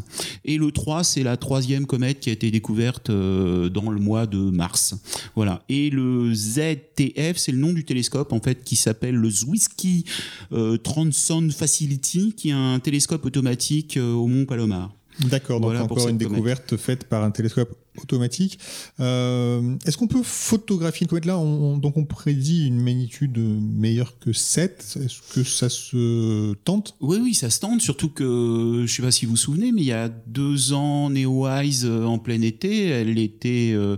Et 0.45 0.57
le 0.57 0.71
3, 0.71 1.03
c'est 1.03 1.23
la 1.23 1.37
troisième 1.37 1.85
comète 1.85 2.19
qui 2.19 2.29
a 2.29 2.33
été 2.33 2.51
découverte 2.51 3.09
euh, 3.09 3.69
dans 3.69 3.89
le 3.89 3.99
mois 3.99 4.25
de 4.25 4.37
mars. 4.37 4.95
Voilà. 5.35 5.63
Et 5.69 5.89
le 5.89 6.33
ZTF, 6.33 7.37
c'est 7.37 7.51
le 7.51 7.57
nom 7.57 7.73
du 7.73 7.83
télescope, 7.83 8.33
en 8.33 8.39
fait, 8.39 8.63
qui 8.63 8.75
s'appelle 8.75 9.15
le 9.15 9.29
Zwiski 9.29 10.05
euh, 10.51 10.77
30 10.77 11.13
Facility, 11.51 12.33
qui 12.33 12.49
est 12.49 12.53
un 12.53 12.79
télescope 12.79 13.25
automatique 13.25 13.97
euh, 13.97 14.13
au 14.13 14.27
mont 14.27 14.45
Palomar. 14.45 14.93
D'accord, 15.19 15.59
donc 15.59 15.75
encore 15.75 16.07
une 16.07 16.17
découverte 16.17 16.75
faite 16.77 17.05
par 17.05 17.23
un 17.23 17.31
télescope 17.31 17.75
automatique. 18.01 18.59
Euh, 18.99 19.75
est-ce 19.85 19.97
qu'on 19.97 20.07
peut 20.07 20.23
photographier 20.23 21.05
une 21.05 21.09
comète? 21.09 21.25
Là 21.25 21.35
Donc 21.35 21.97
on 21.97 22.05
prédit 22.05 22.67
une 22.67 22.81
magnitude 22.81 23.37
meilleure 23.37 24.17
que 24.19 24.33
7. 24.33 24.97
Est-ce 25.03 25.33
que 25.33 25.43
ça 25.43 25.69
se 25.69 26.53
tente? 26.65 26.95
Oui, 27.01 27.17
oui, 27.21 27.33
ça 27.33 27.49
se 27.49 27.59
tente. 27.59 27.81
Surtout 27.81 28.09
que, 28.09 28.23
je 28.23 28.81
ne 28.81 28.87
sais 28.87 29.01
pas 29.01 29.11
si 29.11 29.25
vous 29.25 29.31
vous 29.31 29.37
souvenez, 29.37 29.71
mais 29.71 29.81
il 29.81 29.87
y 29.87 29.91
a 29.91 30.09
deux 30.09 30.73
ans, 30.73 31.09
Neowise 31.09 31.85
euh, 31.85 32.05
en 32.05 32.17
plein 32.17 32.41
été, 32.41 32.87
elle 32.87 33.17
était, 33.19 33.71
euh, 33.73 33.97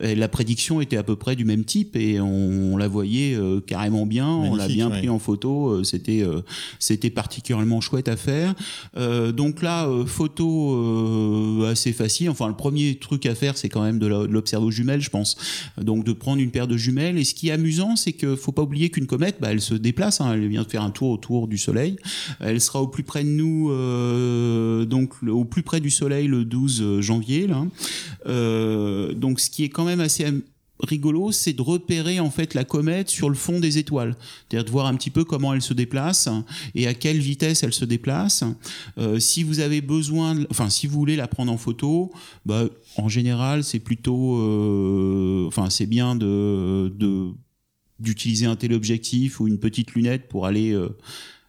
la 0.00 0.28
prédiction 0.28 0.80
était 0.80 0.96
à 0.96 1.02
peu 1.02 1.16
près 1.16 1.36
du 1.36 1.44
même 1.44 1.64
type 1.64 1.96
et 1.96 2.20
on, 2.20 2.76
la 2.76 2.88
voyait 2.88 3.38
carrément 3.66 4.04
bien. 4.04 4.28
on 4.28 4.56
l'a 4.56 4.66
bien 4.66 4.90
pris 4.90 5.08
en 5.08 5.18
photo. 5.18 5.84
C'était, 5.84 6.24
c'était 6.80 7.10
particulièrement 7.10 7.80
chouette 7.80 8.08
à 8.08 8.16
faire. 8.16 8.54
donc 9.32 9.62
là, 9.62 9.88
photo 10.06 11.64
assez 11.64 11.92
facile. 11.92 12.30
Enfin, 12.30 12.48
le 12.48 12.56
premier 12.56 12.96
truc 12.96 13.26
à 13.26 13.33
faire, 13.34 13.56
c'est 13.56 13.68
quand 13.68 13.82
même 13.82 13.98
de 13.98 14.06
l'observer 14.06 14.66
aux 14.66 14.70
jumelles, 14.70 15.00
je 15.00 15.10
pense. 15.10 15.36
Donc 15.80 16.04
de 16.04 16.12
prendre 16.12 16.40
une 16.40 16.50
paire 16.50 16.68
de 16.68 16.76
jumelles. 16.76 17.18
Et 17.18 17.24
ce 17.24 17.34
qui 17.34 17.48
est 17.48 17.52
amusant, 17.52 17.96
c'est 17.96 18.12
qu'il 18.12 18.36
faut 18.36 18.52
pas 18.52 18.62
oublier 18.62 18.90
qu'une 18.90 19.06
comète, 19.06 19.36
bah, 19.40 19.48
elle 19.50 19.60
se 19.60 19.74
déplace. 19.74 20.20
Hein. 20.20 20.32
elle 20.34 20.48
vient 20.48 20.62
de 20.62 20.70
faire 20.70 20.82
un 20.82 20.90
tour 20.90 21.10
autour 21.10 21.48
du 21.48 21.58
Soleil. 21.58 21.96
Elle 22.40 22.60
sera 22.60 22.80
au 22.80 22.88
plus 22.88 23.02
près 23.02 23.24
de 23.24 23.28
nous, 23.28 23.70
euh, 23.70 24.84
donc 24.84 25.14
au 25.26 25.44
plus 25.44 25.62
près 25.62 25.80
du 25.80 25.90
Soleil 25.90 26.26
le 26.26 26.44
12 26.44 27.00
janvier. 27.00 27.46
Là. 27.46 27.64
Euh, 28.26 29.12
donc 29.12 29.40
ce 29.40 29.50
qui 29.50 29.64
est 29.64 29.68
quand 29.68 29.84
même 29.84 30.00
assez 30.00 30.24
rigolo, 30.80 31.32
c'est 31.32 31.52
de 31.52 31.62
repérer 31.62 32.20
en 32.20 32.30
fait 32.30 32.54
la 32.54 32.64
comète 32.64 33.08
sur 33.08 33.28
le 33.28 33.34
fond 33.34 33.60
des 33.60 33.78
étoiles, 33.78 34.16
c'est-à-dire 34.48 34.64
de 34.64 34.70
voir 34.70 34.86
un 34.86 34.94
petit 34.94 35.10
peu 35.10 35.24
comment 35.24 35.54
elle 35.54 35.62
se 35.62 35.74
déplace 35.74 36.28
et 36.74 36.86
à 36.86 36.94
quelle 36.94 37.18
vitesse 37.18 37.62
elle 37.62 37.72
se 37.72 37.84
déplace. 37.84 38.44
Euh, 38.98 39.18
si 39.18 39.42
vous 39.42 39.60
avez 39.60 39.80
besoin, 39.80 40.36
enfin 40.50 40.70
si 40.70 40.86
vous 40.86 40.98
voulez 40.98 41.16
la 41.16 41.28
prendre 41.28 41.52
en 41.52 41.58
photo, 41.58 42.12
bah, 42.44 42.64
en 42.96 43.08
général 43.08 43.64
c'est 43.64 43.78
plutôt, 43.78 44.38
euh, 44.38 45.46
enfin 45.46 45.70
c'est 45.70 45.86
bien 45.86 46.16
de, 46.16 46.92
d'utiliser 48.00 48.46
un 48.46 48.56
téléobjectif 48.56 49.40
ou 49.40 49.46
une 49.46 49.58
petite 49.58 49.92
lunette 49.92 50.28
pour 50.28 50.46
aller 50.46 50.72
euh, 50.72 50.88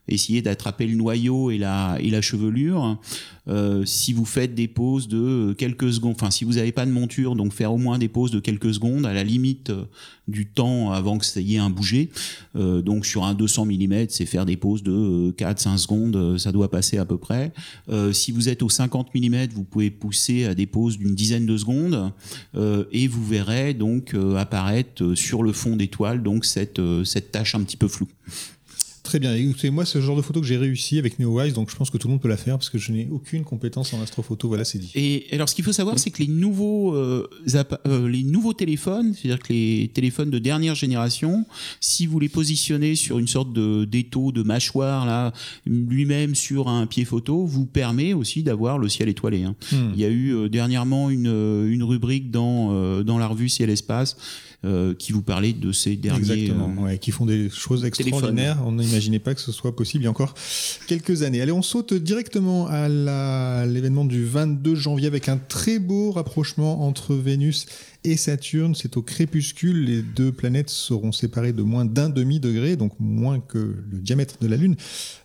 essayer 0.08 0.42
d'attraper 0.42 0.88
le 0.88 0.96
noyau 0.96 1.52
et 1.52 1.58
la, 1.58 1.98
et 2.00 2.10
la 2.10 2.22
chevelure. 2.22 3.00
Euh, 3.48 3.86
si 3.86 4.12
vous 4.14 4.26
faites 4.26 4.56
des 4.56 4.68
pauses 4.68 5.08
de 5.08 5.54
quelques 5.58 5.94
secondes, 5.94 6.16
enfin 6.16 6.32
si 6.32 6.46
vous 6.46 6.54
n'avez 6.54 6.72
pas 6.72 6.86
de 6.86 6.92
monture, 6.92 7.36
donc 7.36 7.54
faire 7.54 7.72
au 7.74 7.78
moins 7.78 8.00
des 8.00 8.08
pauses 8.08 8.32
de 8.32 8.40
quelques 8.40 8.74
secondes 8.74 9.06
à 9.06 9.14
la 9.14 9.24
limite 9.24 9.70
euh, 9.70 9.86
du 10.28 10.48
temps 10.48 10.92
avant 10.92 11.20
que 11.20 11.26
ça 11.26 11.42
y 11.42 11.56
ait 11.56 11.60
un 11.60 11.70
bouger. 11.70 12.10
Euh, 12.56 12.82
donc 12.82 13.06
sur 13.06 13.24
un 13.24 13.36
200 13.36 13.66
mm, 13.66 14.06
c'est 14.10 14.26
faire 14.26 14.48
des 14.48 14.58
pauses 14.58 14.82
de 14.82 15.32
4-5 15.38 15.78
secondes, 15.78 16.38
ça 16.40 16.52
doit 16.52 16.72
passer 16.72 16.98
à 16.98 17.06
peu 17.06 17.18
près. 17.18 17.54
si 18.12 18.32
vous 18.32 18.50
êtes 18.50 18.64
au 18.64 18.70
50 18.70 19.14
mm, 19.14 19.48
vous 19.54 19.64
pouvez 19.64 19.92
pousser 19.92 20.46
à 20.46 20.56
des 20.56 20.66
pauses 20.66 20.98
d'une 20.98 21.14
dizaine 21.14 21.46
de 21.46 21.58
secondes 21.58 22.12
et 22.92 23.08
vous 23.08 23.24
verrez 23.24 23.74
donc 23.74 24.16
apparaître 24.38 25.14
sur 25.16 25.44
le 25.44 25.52
fond 25.52 25.76
d'étoile 25.76 26.24
donc 26.24 26.46
cette, 26.46 26.82
cette 27.04 27.32
tâche 27.32 27.56
un 27.56 27.64
petit 27.64 27.78
peu 27.78 27.88
floue. 27.88 28.08
Très 29.06 29.20
bien. 29.20 29.36
Écoutez, 29.36 29.70
moi, 29.70 29.84
le 29.94 30.02
genre 30.02 30.18
de 30.18 30.24
photo 30.24 30.42
que 30.42 30.48
j'ai 30.48 30.58
réussi 30.58 30.98
avec 30.98 31.20
NeoWise, 31.20 31.54
donc 31.54 31.70
je 31.70 31.76
pense 31.76 31.92
que 31.92 31.98
tout 32.00 32.08
le 32.08 32.14
monde 32.14 32.22
peut 32.22 32.28
la 32.28 32.38
faire 32.38 32.58
parce 32.58 32.72
que 32.72 32.80
je 32.80 32.92
n'ai 32.92 33.08
aucune 33.12 33.44
compétence 33.44 33.94
en 33.94 34.02
astrophoto. 34.02 34.48
Voilà, 34.48 34.66
c'est 34.66 34.80
dit. 34.80 34.92
Et 34.96 35.28
alors, 35.32 35.48
ce 35.48 35.54
qu'il 35.54 35.64
faut 35.64 35.72
savoir, 35.72 36.00
c'est 36.00 36.10
que 36.10 36.24
les 36.24 36.28
nouveaux, 36.28 36.96
euh, 36.96 37.30
euh, 37.86 38.10
les 38.10 38.24
nouveaux 38.24 38.54
téléphones, 38.54 39.14
c'est-à-dire 39.14 39.40
que 39.44 39.54
les 39.54 39.92
téléphones 39.94 40.32
de 40.32 40.40
dernière 40.40 40.74
génération, 40.74 41.46
si 41.80 42.08
vous 42.08 42.20
les 42.20 42.30
positionnez 42.30 42.96
sur 42.96 43.20
une 43.20 43.28
sorte 43.28 43.54
de 43.54 43.86
d'étau, 43.86 44.32
de 44.32 44.42
mâchoire, 44.42 45.06
là, 45.06 45.34
lui-même 45.68 46.34
sur 46.34 46.68
un 46.68 46.88
pied 46.88 47.06
photo, 47.06 47.46
vous 47.46 47.68
permet 47.68 48.14
aussi 48.14 48.42
d'avoir 48.42 48.80
le 48.80 48.90
ciel 48.90 49.08
étoilé. 49.08 49.44
Hein. 49.44 49.56
Hmm. 49.72 49.92
Il 49.94 50.02
y 50.02 50.06
a 50.06 50.10
eu 50.10 50.34
euh, 50.34 50.50
dernièrement 50.50 51.12
une, 51.12 51.28
une 51.28 51.84
rubrique 51.84 52.32
dans, 52.32 53.04
dans 53.04 53.20
la 53.20 53.28
revue 53.28 53.50
Ciel 53.50 53.70
Espace 53.70 54.18
qui 54.98 55.12
vous 55.12 55.22
parlait 55.22 55.54
de 55.54 55.72
ces 55.72 55.96
derniers. 55.96 56.22
Exactement, 56.22 56.88
qui 57.00 57.12
font 57.12 57.28
des 57.28 57.52
choses 57.52 57.86
extraordinaires. 57.86 58.58
On 58.66 58.80
n'imaginait 58.96 59.20
pas 59.20 59.36
que 59.36 59.42
ce 59.42 59.52
soit 59.52 59.76
possible 59.76 60.04
il 60.04 60.06
y 60.06 60.08
a 60.08 60.12
encore 60.12 60.34
quelques 60.88 61.24
années. 61.24 61.42
Allez, 61.42 61.52
on 61.52 61.62
saute 61.62 61.94
directement 61.94 62.68
à 62.68 62.88
l'événement 63.66 64.06
du 64.06 64.24
22 64.26 64.76
janvier 64.76 65.08
avec 65.08 65.28
un 65.30 65.38
très 65.38 65.80
beau 65.80 66.12
rapprochement 66.12 66.88
entre 66.88 67.14
Vénus 67.14 67.66
et 68.06 68.18
Saturne. 68.18 68.76
C'est 68.76 68.98
au 68.98 69.02
crépuscule. 69.02 69.86
Les 69.86 70.02
deux 70.02 70.32
planètes 70.32 70.70
seront 70.70 71.12
séparées 71.12 71.54
de 71.54 71.64
moins 71.64 71.86
d'un 71.86 72.10
demi-degré, 72.10 72.76
donc 72.76 72.94
moins 73.00 73.40
que 73.40 73.58
le 73.58 74.00
diamètre 74.00 74.36
de 74.40 74.48
la 74.48 74.58
Lune. 74.58 74.76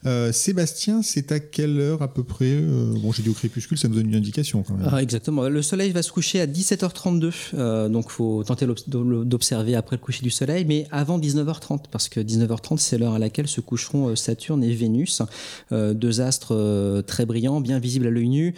Euh, 0.07 0.33
Sébastien, 0.33 1.03
c'est 1.03 1.31
à 1.33 1.41
quelle 1.41 1.79
heure 1.79 2.03
à 2.03 2.13
peu 2.13 2.25
près 2.25 2.47
euh, 2.47 2.95
Bon, 3.03 3.13
j'ai 3.13 3.23
dit 3.23 3.29
au 3.29 3.35
crépuscule, 3.35 3.79
ça 3.79 3.89
nous 3.89 3.95
donne 3.95 4.09
une 4.09 4.15
indication 4.15 4.63
quand 4.63 4.75
même. 4.75 4.89
Ah, 4.91 5.03
exactement. 5.03 5.49
Le 5.49 5.63
Soleil 5.63 5.93
va 5.93 6.03
se 6.03 6.11
coucher 6.11 6.41
à 6.41 6.47
17h32, 6.47 7.33
euh, 7.55 7.89
donc 7.89 8.07
il 8.09 8.13
faut 8.13 8.43
tenter 8.45 8.67
d'observer 8.87 9.75
après 9.75 9.97
le 9.97 10.01
coucher 10.01 10.23
du 10.23 10.31
Soleil, 10.31 10.65
mais 10.65 10.87
avant 10.91 11.19
19h30, 11.19 11.85
parce 11.91 12.09
que 12.09 12.21
19h30, 12.21 12.79
c'est 12.79 12.99
l'heure 12.99 13.15
à 13.15 13.19
laquelle 13.19 13.49
se 13.49 13.61
coucheront 13.61 14.17
Saturne 14.17 14.65
et 14.65 14.73
Vénus, 14.73 15.23
deux 15.71 16.21
astres 16.21 17.03
très 17.07 17.27
brillants, 17.27 17.61
bien 17.61 17.79
visibles 17.79 18.07
à 18.07 18.11
l'œil 18.11 18.29
nu. 18.29 18.55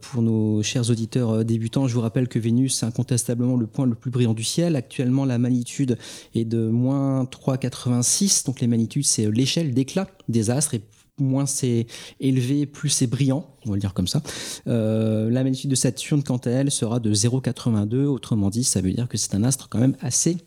pour 0.00 0.22
nos 0.22 0.62
chers 0.62 0.90
auditeurs 0.90 1.44
débutants, 1.44 1.88
je 1.88 1.94
vous 1.94 2.00
rappelle 2.00 2.28
que 2.28 2.38
Vénus, 2.38 2.82
incontestablement, 2.82 3.45
le 3.54 3.68
point 3.68 3.86
le 3.86 3.94
plus 3.94 4.10
brillant 4.10 4.34
du 4.34 4.42
ciel. 4.42 4.74
Actuellement, 4.74 5.24
la 5.24 5.38
magnitude 5.38 5.98
est 6.34 6.44
de 6.44 6.68
moins 6.68 7.24
3,86. 7.24 8.46
Donc 8.46 8.60
les 8.60 8.66
magnitudes, 8.66 9.04
c'est 9.04 9.30
l'échelle 9.30 9.74
d'éclat 9.74 10.08
des 10.28 10.50
astres. 10.50 10.74
Et 10.74 10.82
moins 11.18 11.46
c'est 11.46 11.86
élevé, 12.20 12.66
plus 12.66 12.88
c'est 12.88 13.06
brillant, 13.06 13.46
on 13.64 13.70
va 13.70 13.76
le 13.76 13.80
dire 13.80 13.94
comme 13.94 14.08
ça. 14.08 14.22
Euh, 14.66 15.30
la 15.30 15.42
magnitude 15.44 15.70
de 15.70 15.74
Saturne, 15.74 16.22
quant 16.22 16.36
à 16.38 16.50
elle, 16.50 16.70
sera 16.70 17.00
de 17.00 17.14
0,82. 17.14 18.04
Autrement 18.04 18.50
dit, 18.50 18.64
ça 18.64 18.80
veut 18.80 18.92
dire 18.92 19.08
que 19.08 19.16
c'est 19.16 19.34
un 19.34 19.44
astre 19.44 19.68
quand 19.68 19.78
même 19.78 19.96
assez 20.00 20.38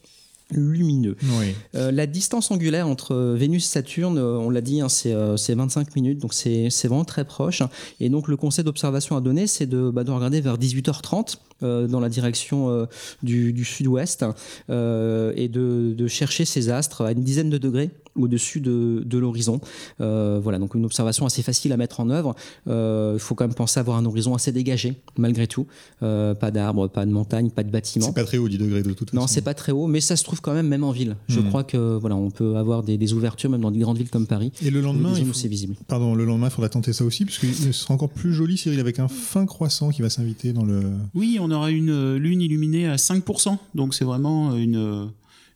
lumineux. 0.52 1.16
Oui. 1.40 1.54
Euh, 1.76 1.92
la 1.92 2.08
distance 2.08 2.52
angulaire 2.52 2.88
entre 2.88 3.16
Vénus 3.16 3.66
et 3.66 3.70
Saturne, 3.70 4.18
euh, 4.18 4.38
on 4.38 4.50
l'a 4.50 4.62
dit, 4.62 4.82
hein, 4.82 4.90
c'est 4.90 5.14
euh, 5.14 5.38
c'est 5.38 5.54
25 5.54 5.96
minutes, 5.96 6.20
donc 6.20 6.34
c'est 6.34 6.70
vraiment 6.86 7.06
très 7.06 7.26
proche. 7.26 7.62
Et 8.00 8.10
donc 8.10 8.28
le 8.28 8.38
conseil 8.38 8.64
d'observation 8.64 9.16
à 9.16 9.22
donner, 9.22 9.48
c'est 9.48 9.68
de, 9.68 9.90
bah, 9.92 10.04
de 10.04 10.12
regarder 10.12 10.42
vers 10.42 10.58
18h30 10.58 11.38
euh, 11.62 11.88
dans 11.88 12.00
la 12.00 12.08
direction 12.08 12.70
euh, 12.70 12.86
du, 13.22 13.52
du 13.52 13.66
sud-ouest 13.66 14.24
euh, 14.70 15.34
et 15.36 15.50
de, 15.50 15.94
de 15.94 16.08
chercher 16.08 16.46
ces 16.46 16.70
astres 16.70 17.04
à 17.04 17.12
une 17.12 17.22
dizaine 17.22 17.50
de 17.50 17.58
degrés 17.58 17.90
au-dessus 18.16 18.60
de, 18.62 19.04
de 19.06 19.18
l'horizon. 19.18 19.62
Euh, 20.02 20.40
voilà, 20.42 20.60
donc 20.60 20.76
une 20.76 20.86
observation 20.86 21.26
assez 21.26 21.42
facile 21.42 21.72
à 21.74 21.78
mettre 21.78 22.00
en 22.00 22.10
œuvre. 22.10 22.36
Euh, 22.68 23.14
Il 23.16 23.20
faut 23.20 23.36
quand 23.36 23.46
même 23.46 23.54
penser 23.56 23.80
à 23.80 23.82
avoir 23.82 23.98
un 23.98 24.06
horizon 24.06 24.34
assez 24.36 24.52
dégagé, 24.52 24.96
malgré 25.18 25.48
tout. 25.48 25.68
Euh, 26.04 26.34
pas 26.36 26.52
d'arbres, 26.52 26.88
pas 26.88 27.06
de 27.06 27.12
montagnes, 27.12 27.50
pas 27.50 27.64
de 27.64 27.70
bâtiments. 27.72 28.06
C'est 28.08 28.16
pas 28.16 28.24
très 28.24 28.38
haut, 28.38 28.48
10 28.50 28.58
degrés 28.58 28.84
de 28.84 28.94
toute 28.94 29.10
façon. 29.12 29.22
Non, 29.22 29.28
c'est 29.28 29.42
pas 29.42 29.54
très 29.54 29.72
haut, 29.72 29.88
mais 29.88 30.02
ça 30.02 30.16
se 30.16 30.24
trouve 30.24 30.42
quand 30.42 30.54
même 30.54 30.68
même 30.68 30.84
en 30.84 30.92
ville. 30.92 31.16
Je 31.28 31.40
Mhm. 31.40 31.48
crois 31.50 31.64
que 31.64 31.98
voilà, 31.98 32.16
on 32.16 32.30
peut 32.32 32.56
avoir 32.58 32.84
des, 32.84 32.98
des 32.98 33.14
ouvertures 33.14 33.50
même 33.50 33.62
dans 33.62 33.72
des 33.72 33.80
grandes 33.80 33.98
villes 33.98 34.10
comme 34.10 34.28
Paris. 34.28 34.52
Et 34.62 34.70
le 34.70 34.82
lendemain, 34.82 35.14
il 35.18 35.26
faut- 35.26 35.34
c'est 35.34 35.48
visible. 35.48 35.76
Pardon, 35.88 36.16
le 36.16 36.26
lendemain, 36.26 36.48
il 36.48 36.52
faudra 36.52 36.70
tenter 36.70 36.94
ça 36.94 37.04
aussi, 37.06 37.26
parce 37.26 37.38
que 37.38 37.48
ce 37.52 37.72
sera 37.72 37.94
encore 37.94 38.10
plus 38.10 38.34
joli, 38.34 38.58
Cyril, 38.58 38.80
avec 38.80 39.00
un 39.00 39.08
fin 39.08 39.46
croissant 39.46 39.90
qui 39.90 40.02
va 40.02 40.10
s'inviter 40.10 40.54
dans 40.54 40.66
le. 40.66 40.82
Oui, 41.16 41.38
on 41.42 41.50
aura 41.52 41.72
une 41.72 42.16
lune 42.16 42.42
illuminée 42.42 42.88
à 42.88 42.98
5%, 42.98 43.58
donc 43.76 43.94
c'est 43.94 44.06
vraiment 44.06 44.56
une, 44.56 45.10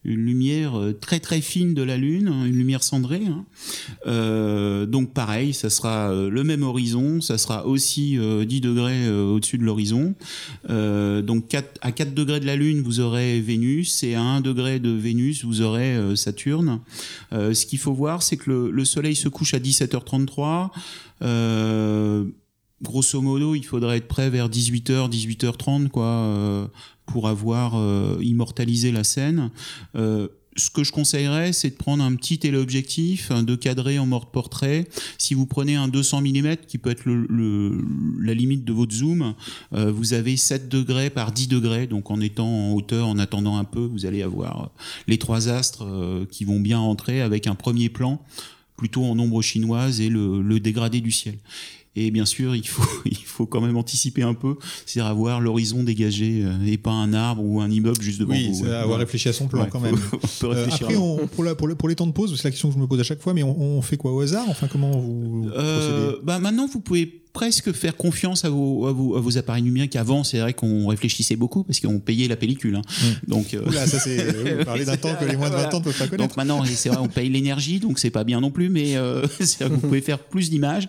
une 0.06 0.26
lumière 0.26 0.78
euh, 0.80 0.94
très 0.94 1.20
très 1.20 1.42
fine 1.42 1.74
de 1.74 1.82
la 1.82 1.98
lune, 1.98 2.28
hein, 2.28 2.46
une 2.46 2.58
lumière 2.58 2.84
cendrée. 2.84 3.24
hein. 3.26 3.46
Euh, 4.08 4.86
donc 4.86 5.13
pareil, 5.13 5.54
ça 5.54 5.70
sera 5.70 6.12
euh, 6.12 6.30
le 6.30 6.44
même 6.44 6.63
horizon, 6.63 7.22
ça 7.22 7.38
sera 7.38 7.66
aussi 7.66 8.18
euh, 8.18 8.46
10 8.46 8.62
degrés 8.62 9.06
euh, 9.06 9.24
au-dessus 9.26 9.58
de 9.58 9.63
l'horizon. 9.63 10.16
Euh, 10.70 11.22
donc 11.22 11.48
4, 11.48 11.80
à 11.82 11.92
4 11.92 12.13
degrés 12.13 12.39
de 12.39 12.46
la 12.46 12.56
lune, 12.56 12.82
vous 12.82 13.00
aurez 13.00 13.39
Vénus, 13.39 14.04
et 14.04 14.16
à 14.16 14.22
1 14.22 14.42
degré 14.42 14.80
de 14.80 14.89
Vénus, 14.89 15.46
vous 15.46 15.62
aurez 15.62 16.16
Saturne. 16.16 16.80
Euh, 17.32 17.54
ce 17.54 17.66
qu'il 17.66 17.80
faut 17.80 17.94
voir, 17.94 18.24
c'est 18.24 18.38
que 18.38 18.50
le, 18.50 18.72
le 18.72 18.86
Soleil 18.86 19.16
se 19.16 19.30
couche 19.30 19.54
à 19.54 19.60
17h33. 19.60 20.70
Euh, 21.22 22.26
grosso 22.82 23.22
modo, 23.22 23.56
il 23.56 23.63
faudrait 23.63 23.98
être 23.98 24.08
prêt 24.08 24.30
vers 24.30 24.50
18h, 24.50 25.10
18h30, 25.10 25.88
quoi, 25.88 26.70
pour 27.06 27.28
avoir 27.28 27.76
euh, 27.76 28.18
immortalisé 28.22 28.92
la 28.92 29.04
scène. 29.04 29.50
Euh, 29.96 30.28
ce 30.56 30.70
que 30.70 30.84
je 30.84 30.92
conseillerais, 30.92 31.52
c'est 31.52 31.72
de 31.72 31.76
prendre 31.76 32.04
un 32.04 32.13
petit 32.16 32.38
téléobjectif, 32.38 33.32
hein, 33.32 33.42
de 33.42 33.56
cadrer 33.56 33.98
en 33.98 34.06
mode 34.06 34.28
portrait. 34.32 34.88
Si 35.18 35.34
vous 35.34 35.48
prenez 35.48 35.76
un 35.76 35.88
200 35.88 36.22
mm, 36.22 36.56
qui 36.68 36.78
peut 36.78 36.92
être 36.92 37.06
le, 37.06 37.26
le- 37.28 37.84
la 38.22 38.36
limite 38.36 38.63
de 38.63 38.72
votre 38.72 38.94
zoom, 38.94 39.34
euh, 39.74 39.92
vous 39.92 40.13
avez 40.13 40.38
7 40.38 40.70
degrés 40.70 41.10
par 41.10 41.32
10 41.32 41.48
degrés. 41.48 41.88
Donc 41.88 42.12
en 42.12 42.22
étant 42.22 42.48
en 42.48 42.74
hauteur, 42.74 43.08
en 43.08 43.18
attendant 43.18 43.58
un 43.58 43.63
peu, 43.63 43.80
vous 43.82 44.06
allez 44.06 44.22
avoir 44.22 44.70
les 45.08 45.18
trois 45.18 45.50
astres 45.50 45.86
euh, 45.88 46.26
qui 46.30 46.46
vont 46.46 46.60
bien 46.60 46.80
entrer 46.80 47.22
avec 47.22 47.48
un 47.48 47.56
premier 47.56 47.89
plan 47.89 48.22
plutôt 48.78 49.06
en 49.06 49.18
ombre 49.18 49.42
chinoise 49.42 50.02
et 50.02 50.10
le, 50.10 50.42
le 50.44 50.60
dégradé 50.60 51.02
du 51.02 51.12
ciel. 51.12 51.36
Et 51.96 52.10
bien 52.10 52.26
sûr, 52.26 52.56
il 52.56 52.68
faut, 52.68 52.84
il 53.06 53.16
faut 53.18 53.46
quand 53.46 53.62
même 53.62 53.78
anticiper 53.78 54.24
un 54.24 54.34
peu, 54.34 54.56
c'est-à-dire 54.86 55.10
avoir 55.12 55.40
l'horizon 55.42 55.84
dégagé 55.84 56.42
euh, 56.44 56.54
et 56.66 56.78
pas 56.78 56.92
un 56.92 57.14
arbre 57.14 57.44
ou 57.44 57.62
un 57.62 57.70
immeuble 57.70 58.02
juste 58.02 58.20
devant 58.20 58.34
Oui, 58.34 58.50
vous. 58.52 58.66
ouais. 58.66 58.74
avoir 58.74 58.98
réfléchi 59.00 59.30
à 59.30 59.34
son 59.34 59.48
plan 59.48 59.62
Ouais, 59.64 59.70
quand 59.70 59.80
même. 59.80 59.96
on 60.14 60.18
peut 60.18 60.46
Euh, 60.48 60.50
réfléchir 60.50 60.88
après, 60.88 60.96
on- 60.98 61.28
pour, 61.28 61.44
la- 61.44 61.54
pour 61.56 61.68
le- 61.68 61.76
pour 61.76 61.88
les 61.90 61.96
temps 61.96 62.08
de 62.08 62.12
pause, 62.12 62.36
c'est 62.36 62.44
la 62.46 62.52
question 62.52 62.70
que 62.70 62.76
je 62.76 62.80
me 62.80 62.88
pose 62.88 63.00
à 63.00 63.04
chaque 63.04 63.22
fois, 63.22 63.34
mais 63.34 63.44
on, 63.44 63.60
on 63.60 63.82
fait 63.82 63.98
quoi 63.98 64.12
au 64.14 64.20
hasard? 64.22 64.46
Enfin, 64.50 64.68
comment 64.68 64.92
vous 64.92 65.48
Euh, 65.56 66.10
procédez? 66.10 66.26
bah 66.26 66.40
maintenant, 66.40 66.68
vous 66.68 66.80
pouvez 66.80 67.22
presque 67.34 67.72
faire 67.74 67.98
confiance 67.98 68.46
à 68.46 68.50
vos, 68.50 68.86
à 68.88 68.91
vos, 68.93 69.15
à 69.17 69.19
vos 69.19 69.38
appareils 69.38 69.63
numériques. 69.63 69.96
Avant, 69.96 70.24
c'est 70.24 70.39
vrai 70.39 70.54
qu'on 70.54 70.88
réfléchissait 70.88 71.36
beaucoup 71.36 71.63
parce 71.63 71.80
qu'on 71.80 72.00
payait 72.00 72.28
la 72.28 72.36
pellicule. 72.36 72.76
hein. 72.76 72.82
Donc, 73.28 73.54
euh, 73.54 73.67
Oula, 73.67 73.86
ça 73.88 74.00
c'est. 74.00 74.32
Vous 74.60 74.65
parlez 74.65 74.86
d'un 74.86 74.98
temps 74.98 75.15
que 75.19 75.26
les 75.26 75.36
moins 75.36 75.50
de 75.50 75.56
20 75.56 75.74
ans 75.74 75.80
ne 75.80 75.84
peuvent 75.84 75.98
pas 75.98 76.08
connaître. 76.08 76.24
Donc 76.30 76.38
maintenant, 76.38 76.63
c'est 76.65 76.89
vrai, 76.89 77.00
on 77.02 77.08
paye 77.08 77.30
l'énergie, 77.30 77.80
donc 77.80 78.00
c'est 78.00 78.12
pas 78.12 78.24
bien 78.24 78.39
non 78.39 78.52
plus, 78.52 78.69
mais 78.69 78.96
euh, 78.96 79.26
c'est 79.39 79.63
vrai 79.63 79.69
que 79.69 79.74
vous 79.74 79.82
pouvez 79.82 80.02
faire 80.02 80.19
plus 80.19 80.50
d'images. 80.50 80.88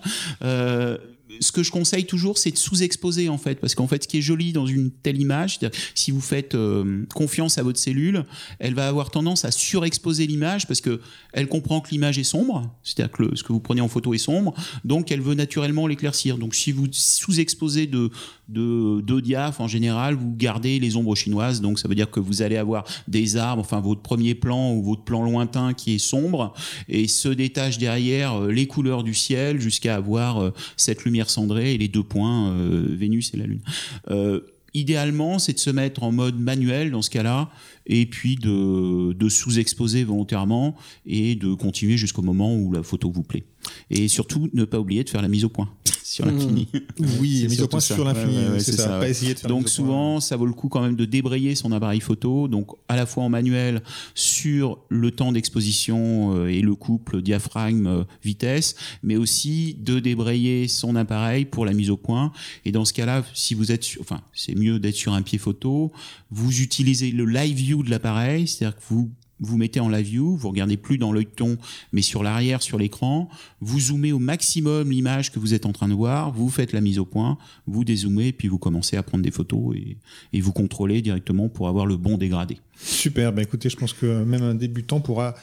Ce 1.41 1.53
que 1.53 1.63
je 1.63 1.71
conseille 1.71 2.07
toujours, 2.07 2.39
c'est 2.39 2.51
de 2.51 2.59
sous-exposer 2.59 3.29
en 3.29 3.39
fait, 3.39 3.61
parce 3.61 3.75
qu'en 3.75 3.87
fait, 3.87 4.05
ce 4.05 4.09
qui 4.09 4.19
est 4.19 4.23
joli 4.23 4.53
dans 4.53 4.67
une 4.67 4.91
telle 4.91 5.21
image, 5.21 5.59
si 5.95 6.11
vous 6.11 6.21
faites 6.21 6.55
euh, 6.55 7.05
confiance 7.15 7.59
à 7.59 7.63
votre 7.63 7.79
cellule, 7.79 8.25
elle 8.59 8.75
va 8.75 8.89
avoir 8.89 9.11
tendance 9.11 9.45
à 9.45 9.51
surexposer 9.51 10.27
l'image 10.27 10.67
parce 10.67 10.81
que 10.81 11.01
elle 11.33 11.49
comprend 11.49 11.81
que 11.81 11.91
l'image 11.91 12.19
est 12.19 12.25
sombre, 12.25 12.71
c'est-à-dire 12.83 13.13
que 13.13 13.35
ce 13.37 13.43
que 13.43 13.53
vous 13.53 13.61
prenez 13.61 13.81
en 13.81 13.89
photo 13.89 14.15
est 14.15 14.19
sombre, 14.19 14.55
donc 14.85 15.11
elle 15.11 15.21
veut 15.21 15.35
naturellement 15.35 15.87
l'éclaircir. 15.87 16.39
Donc 16.39 16.55
si 16.55 16.73
vous 16.73 16.87
sous-exposez 16.91 17.87
de 17.87 18.11
de, 18.49 19.01
de 19.01 19.21
diaph 19.21 19.61
en 19.61 19.69
général, 19.69 20.15
vous 20.15 20.35
gardez 20.37 20.79
les 20.79 20.97
ombres 20.97 21.15
chinoises, 21.15 21.61
donc 21.61 21.79
ça 21.79 21.89
veut 21.89 21.95
dire 21.95 22.11
que 22.11 22.21
vous 22.21 22.43
allez 22.43 22.57
avoir 22.57 22.85
des 23.09 23.37
arbres, 23.37 23.61
enfin 23.61 23.81
votre 23.81 24.03
premier 24.03 24.35
plan 24.35 24.73
ou 24.73 24.83
votre 24.83 25.03
plan 25.03 25.23
lointain 25.23 25.73
qui 25.73 25.95
est 25.95 25.99
sombre, 25.99 26.53
et 26.89 27.09
se 27.09 27.29
détache 27.29 27.79
derrière 27.79 28.35
euh, 28.35 28.53
les 28.53 28.67
couleurs 28.67 29.03
du 29.03 29.15
ciel 29.15 29.61
jusqu'à 29.61 29.97
avoir 29.97 30.43
euh, 30.43 30.51
cette 30.77 31.05
lumière 31.05 31.24
cendrée 31.31 31.75
et 31.75 31.79
les 31.79 31.89
deux 31.89 32.03
points, 32.03 32.51
euh, 32.51 32.87
Vénus 32.91 33.33
et 33.35 33.37
la 33.37 33.47
Lune. 33.47 33.63
Euh, 34.11 34.41
idéalement, 34.75 35.39
c'est 35.39 35.53
de 35.53 35.59
se 35.59 35.71
mettre 35.71 36.03
en 36.03 36.13
mode 36.13 36.39
manuel 36.39 36.91
dans 36.91 37.03
ce 37.03 37.11
cas-là, 37.11 37.51
et 37.87 38.07
puis 38.07 38.37
de, 38.37 39.13
de 39.13 39.29
sous-exposer 39.29 40.05
volontairement 40.05 40.75
et 41.07 41.35
de 41.37 41.55
continuer 41.55 41.97
jusqu'au 41.97 42.23
moment 42.23 42.55
où 42.57 42.73
la 42.73 42.83
photo 42.83 43.11
vous 43.11 43.23
plaît. 43.23 43.45
Et 43.91 44.09
surtout, 44.09 44.51
ne 44.53 44.65
pas 44.65 44.81
oublier 44.81 45.05
de 45.05 45.11
faire 45.11 45.23
la 45.23 45.29
mise 45.29 45.45
au 45.45 45.49
point 45.49 45.69
sur 46.15 46.27
l'infini. 46.27 46.69
Oui, 47.21 47.41
C'est 47.43 47.49
mise 47.49 47.63
au 47.63 47.69
point 47.69 47.81
sur 47.81 48.05
l'infini, 48.05 48.37
Ouais, 48.37 48.43
ouais, 48.45 48.51
ouais, 48.53 48.61
c'est 48.61 48.73
ça. 48.73 48.85
ça, 48.85 48.99
Pas 49.01 49.09
essayer 49.09 49.35
de 49.35 49.39
faire 49.41 49.49
Donc 49.51 49.69
souvent, 49.69 50.21
ça 50.21 50.37
vaut 50.37 50.47
le 50.47 50.53
coup 50.53 50.69
quand 50.69 50.81
même 50.83 50.97
de 50.97 51.05
débrayer 51.05 51.55
son 51.55 51.73
appareil 51.73 52.01
photo, 52.01 52.49
donc 52.49 52.69
à 52.89 52.97
la 52.97 53.07
fois 53.07 53.25
en 53.25 53.29
manuel 53.29 53.83
sur 54.15 54.79
le 54.89 55.11
temps 55.11 55.33
d'exposition 55.33 56.35
euh, 56.37 56.47
et 56.49 56.61
le 56.61 56.75
couple 56.75 57.21
diaphragme-vitesse, 57.21 58.75
mais 59.03 59.17
aussi 59.17 59.77
de 59.81 59.99
débrayer 60.01 60.69
son 60.69 60.97
appareil 60.97 61.45
pour 61.45 61.65
la 61.67 61.73
mise 61.73 61.91
au 61.91 61.97
point. 61.97 62.33
Et 62.65 62.73
dans 62.73 62.85
ce 62.85 62.93
cas-là, 62.93 63.25
si 63.35 63.55
vous 63.55 63.73
êtes, 63.73 63.85
sur- 63.85 64.01
enfin, 64.01 64.21
c'est 64.33 64.55
mieux 64.55 64.79
d'être 64.79 64.95
sur 64.97 65.15
un 65.15 65.23
pied 65.23 65.39
photo. 65.39 65.93
Vous 66.31 66.61
utilisez 66.61 67.11
le 67.11 67.25
live 67.25 67.57
view 67.57 67.83
de 67.83 67.91
l'appareil, 67.91 68.47
c'est-à-dire 68.47 68.77
que 68.77 68.83
vous 68.89 69.11
vous 69.41 69.57
mettez 69.57 69.81
en 69.81 69.89
live 69.89 70.07
view, 70.07 70.37
vous 70.37 70.49
regardez 70.49 70.77
plus 70.77 70.99
dans 70.99 71.13
l'œilleton, 71.13 71.59
mais 71.93 72.03
sur 72.03 72.23
l'arrière, 72.23 72.63
sur 72.63 72.79
l'écran, 72.79 73.29
vous 73.61 73.81
zoomez 73.81 74.13
au 74.13 74.19
maximum 74.19 74.91
l'image 74.91 75.33
que 75.33 75.39
vous 75.39 75.55
êtes 75.55 75.67
en 75.67 75.73
train 75.73 75.89
de 75.89 75.95
voir, 75.95 76.33
vous 76.33 76.49
faites 76.51 76.73
la 76.73 76.81
mise 76.81 76.99
au 76.99 77.05
point, 77.05 77.39
vous 77.67 77.85
dézoomez, 77.85 78.33
puis 78.33 78.49
vous 78.49 78.59
commencez 78.59 78.97
à 78.97 79.03
prendre 79.03 79.25
des 79.25 79.31
photos 79.31 79.77
et, 79.77 79.97
et 80.33 80.41
vous 80.41 80.53
contrôlez 80.53 81.03
directement 81.03 81.49
pour 81.49 81.69
avoir 81.69 81.87
le 81.87 81.97
bon 81.97 82.19
dégradé. 82.19 82.59
Super, 82.77 83.33
bah 83.33 83.43
écoutez, 83.43 83.69
je 83.69 83.77
pense 83.77 83.93
que 83.93 84.25
même 84.25 84.43
un 84.43 84.55
débutant 84.55 85.01
pourra 85.01 85.35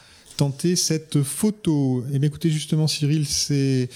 cette 0.75 1.21
photo. 1.21 2.04
Et 2.12 2.19
bien 2.19 2.27
écoutez, 2.27 2.49
justement, 2.49 2.88
Cyril, 2.88 3.25
c'est, 3.27 3.89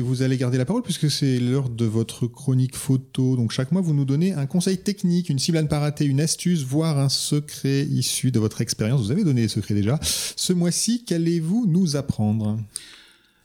vous 0.00 0.22
allez 0.22 0.36
garder 0.36 0.58
la 0.58 0.64
parole 0.64 0.82
puisque 0.82 1.10
c'est 1.10 1.38
l'heure 1.38 1.68
de 1.68 1.84
votre 1.84 2.26
chronique 2.26 2.74
photo. 2.74 3.36
Donc 3.36 3.52
chaque 3.52 3.70
mois, 3.70 3.80
vous 3.80 3.94
nous 3.94 4.04
donnez 4.04 4.32
un 4.32 4.46
conseil 4.46 4.78
technique, 4.78 5.28
une 5.28 5.38
cible 5.38 5.58
à 5.58 5.62
ne 5.62 5.68
pas 5.68 5.78
rater, 5.78 6.04
une 6.04 6.20
astuce, 6.20 6.62
voire 6.62 6.98
un 6.98 7.08
secret 7.08 7.84
issu 7.84 8.30
de 8.32 8.40
votre 8.40 8.60
expérience. 8.60 9.02
Vous 9.02 9.12
avez 9.12 9.24
donné 9.24 9.42
les 9.42 9.48
secrets 9.48 9.74
déjà. 9.74 10.00
Ce 10.02 10.52
mois-ci, 10.52 11.04
qu'allez-vous 11.04 11.66
nous 11.68 11.94
apprendre? 11.94 12.58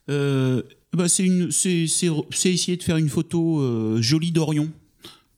Euh, 0.10 0.64
bah 0.92 1.08
c'est 1.08 1.26
essayer 1.26 2.78
de 2.78 2.84
faire 2.84 2.98
une 2.98 3.10
photo 3.10 3.62
euh, 3.62 4.02
jolie 4.02 4.32
d'Orion, 4.32 4.70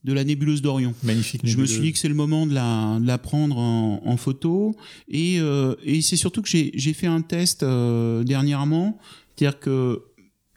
de 0.05 0.13
la 0.13 0.23
nébuleuse 0.23 0.61
d'Orion. 0.61 0.93
Magnifique. 1.03 1.41
Je 1.43 1.57
me 1.57 1.65
suis 1.65 1.81
dit 1.81 1.91
que 1.91 1.97
c'est 1.97 2.07
le 2.07 2.13
moment 2.13 2.45
de 2.45 2.53
la, 2.53 2.99
de 3.01 3.07
la 3.07 3.17
prendre 3.17 3.57
en, 3.57 4.01
en 4.05 4.17
photo. 4.17 4.75
Et, 5.09 5.39
euh, 5.39 5.75
et 5.83 6.01
c'est 6.01 6.15
surtout 6.15 6.41
que 6.43 6.47
j'ai 6.47 6.71
j'ai 6.75 6.93
fait 6.93 7.07
un 7.07 7.21
test 7.21 7.63
euh, 7.63 8.23
dernièrement. 8.23 8.99
C'est-à-dire 9.35 9.59
que 9.59 10.03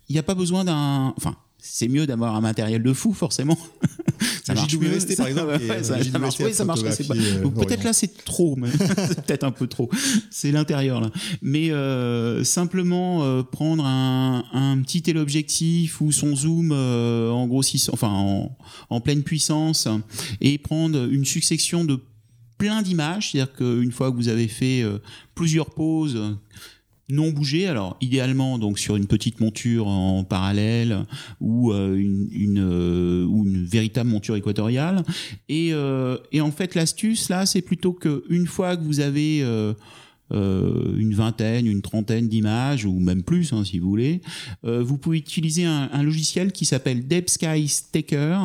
il 0.09 0.13
n'y 0.13 0.19
a 0.19 0.23
pas 0.23 0.35
besoin 0.35 0.65
d'un. 0.65 1.15
Enfin, 1.17 1.37
c'est 1.59 1.89
mieux 1.89 2.07
d'avoir 2.07 2.37
un 2.37 2.41
matériel 2.41 2.83
de 2.83 2.93
fou, 2.93 3.13
forcément. 3.15 3.59
ça 4.49 4.55
marche 4.55 4.73
JWST, 4.73 5.17
par 5.17 5.27
exemple, 5.27 5.61
ça, 5.83 6.03
ça 6.03 6.19
marche, 6.19 6.37
oui, 6.41 6.55
ça 6.55 6.65
peut-être 6.65 7.85
là, 7.85 7.93
c'est 7.93 8.25
trop. 8.25 8.57
mais 8.57 8.69
c'est 9.09 9.27
peut-être 9.27 9.45
un 9.45 9.51
peu 9.51 9.67
trop. 9.67 9.91
C'est 10.31 10.51
l'intérieur, 10.51 11.01
là. 11.01 11.11
Mais 11.43 11.71
euh, 11.71 12.45
simplement 12.45 13.25
euh, 13.25 13.43
prendre 13.43 13.85
un, 13.85 14.45
un 14.53 14.81
petit 14.81 15.03
téléobjectif 15.03 16.01
ou 16.01 16.13
son 16.13 16.35
zoom 16.35 16.71
euh, 16.73 17.31
en 17.31 17.47
grossissant, 17.47 17.93
enfin 17.93 18.09
en, 18.09 18.57
en 18.89 19.01
pleine 19.01 19.23
puissance 19.23 19.87
et 20.41 20.57
prendre 20.57 21.09
une 21.11 21.27
succession 21.27 21.85
de 21.85 22.01
plein 22.57 22.83
d'images, 22.83 23.31
c'est-à-dire 23.31 23.55
qu'une 23.55 23.93
fois 23.93 24.11
que 24.11 24.17
vous 24.17 24.29
avez 24.29 24.49
fait 24.49 24.83
euh, 24.83 24.99
plusieurs 25.35 25.71
pauses 25.71 26.37
non 27.11 27.31
bougées, 27.31 27.67
alors 27.67 27.97
idéalement 28.01 28.59
donc 28.59 28.79
sur 28.79 28.97
une 28.97 29.07
petite 29.07 29.41
monture 29.41 29.87
en 29.87 30.25
parallèle 30.25 31.07
ou 31.41 31.73
euh, 31.73 31.97
une, 31.97 32.29
une, 32.33 32.59
euh, 32.61 33.25
ou 33.25 33.47
une 33.47 33.65
véritable 33.65 34.11
monture 34.11 34.37
équatoriale, 34.37 35.05
et, 35.49 35.71
euh, 35.73 36.19
et 36.33 36.41
en 36.41 36.51
fait 36.51 36.75
l'astuce 36.75 37.29
là, 37.31 37.47
c'est 37.47 37.63
plutôt 37.63 37.93
que 37.93 38.25
une 38.29 38.47
fois 38.47 38.77
que 38.77 38.85
vous 38.85 39.01
avez 39.01 39.43
euh, 39.43 39.73
euh, 40.33 40.95
une 40.99 41.15
vingtaine, 41.15 41.67
une 41.67 41.81
trentaine 41.81 42.29
d'images, 42.29 42.85
ou 42.85 42.99
même 42.99 43.23
plus 43.23 43.55
hein, 43.55 43.65
si 43.65 43.79
vous 43.79 43.89
voulez, 43.89 44.21
euh, 44.67 44.83
vous 44.83 44.99
pouvez 44.99 45.17
utiliser 45.17 45.65
un, 45.65 45.89
un 45.91 46.03
logiciel 46.03 46.53
qui 46.53 46.67
s'appelle 46.67 47.07
Deep 47.07 47.31
Sky 47.31 47.67
Stacker 47.69 48.39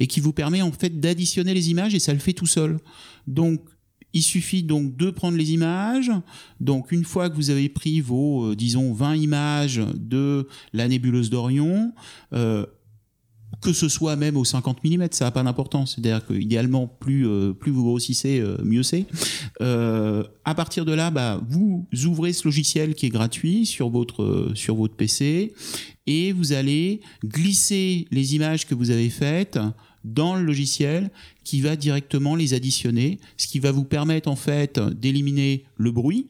et 0.00 0.06
qui 0.06 0.20
vous 0.20 0.32
permet 0.32 0.62
en 0.62 0.72
fait 0.72 0.98
d'additionner 0.98 1.52
les 1.52 1.70
images 1.70 1.94
et 1.94 1.98
ça 1.98 2.14
le 2.14 2.18
fait 2.18 2.32
tout 2.32 2.46
seul. 2.46 2.78
Donc 3.26 3.60
il 4.16 4.22
suffit 4.22 4.62
donc 4.62 4.96
de 4.96 5.10
prendre 5.10 5.36
les 5.36 5.52
images. 5.52 6.10
Donc 6.58 6.90
une 6.90 7.04
fois 7.04 7.28
que 7.28 7.36
vous 7.36 7.50
avez 7.50 7.68
pris 7.68 8.00
vos, 8.00 8.46
euh, 8.46 8.56
disons, 8.56 8.94
20 8.94 9.16
images 9.16 9.82
de 9.94 10.48
la 10.72 10.88
nébuleuse 10.88 11.28
d'Orion, 11.28 11.92
euh, 12.32 12.64
que 13.60 13.74
ce 13.74 13.90
soit 13.90 14.16
même 14.16 14.38
au 14.38 14.44
50 14.44 14.82
mm, 14.82 15.08
ça 15.10 15.26
n'a 15.26 15.30
pas 15.32 15.42
d'importance. 15.42 15.94
C'est-à-dire 15.94 16.26
qu'idéalement, 16.26 16.86
plus, 16.86 17.28
euh, 17.28 17.52
plus 17.52 17.70
vous 17.70 17.84
grossissez, 17.84 18.42
mieux 18.64 18.82
c'est. 18.82 19.04
À 19.60 20.54
partir 20.54 20.86
de 20.86 20.92
là, 20.92 21.10
bah, 21.10 21.38
vous 21.46 21.86
ouvrez 22.06 22.32
ce 22.32 22.48
logiciel 22.48 22.94
qui 22.94 23.06
est 23.06 23.10
gratuit 23.10 23.66
sur 23.66 23.90
votre, 23.90 24.52
sur 24.54 24.76
votre 24.76 24.94
PC 24.94 25.52
et 26.06 26.32
vous 26.32 26.52
allez 26.52 27.00
glisser 27.22 28.06
les 28.10 28.34
images 28.34 28.66
que 28.66 28.74
vous 28.74 28.90
avez 28.90 29.10
faites 29.10 29.58
dans 30.04 30.36
le 30.36 30.42
logiciel 30.42 31.10
qui 31.46 31.60
va 31.60 31.76
directement 31.76 32.34
les 32.34 32.54
additionner, 32.54 33.20
ce 33.36 33.46
qui 33.46 33.60
va 33.60 33.70
vous 33.70 33.84
permettre 33.84 34.28
en 34.28 34.36
fait 34.36 34.80
d'éliminer 34.80 35.64
le 35.76 35.92
bruit 35.92 36.26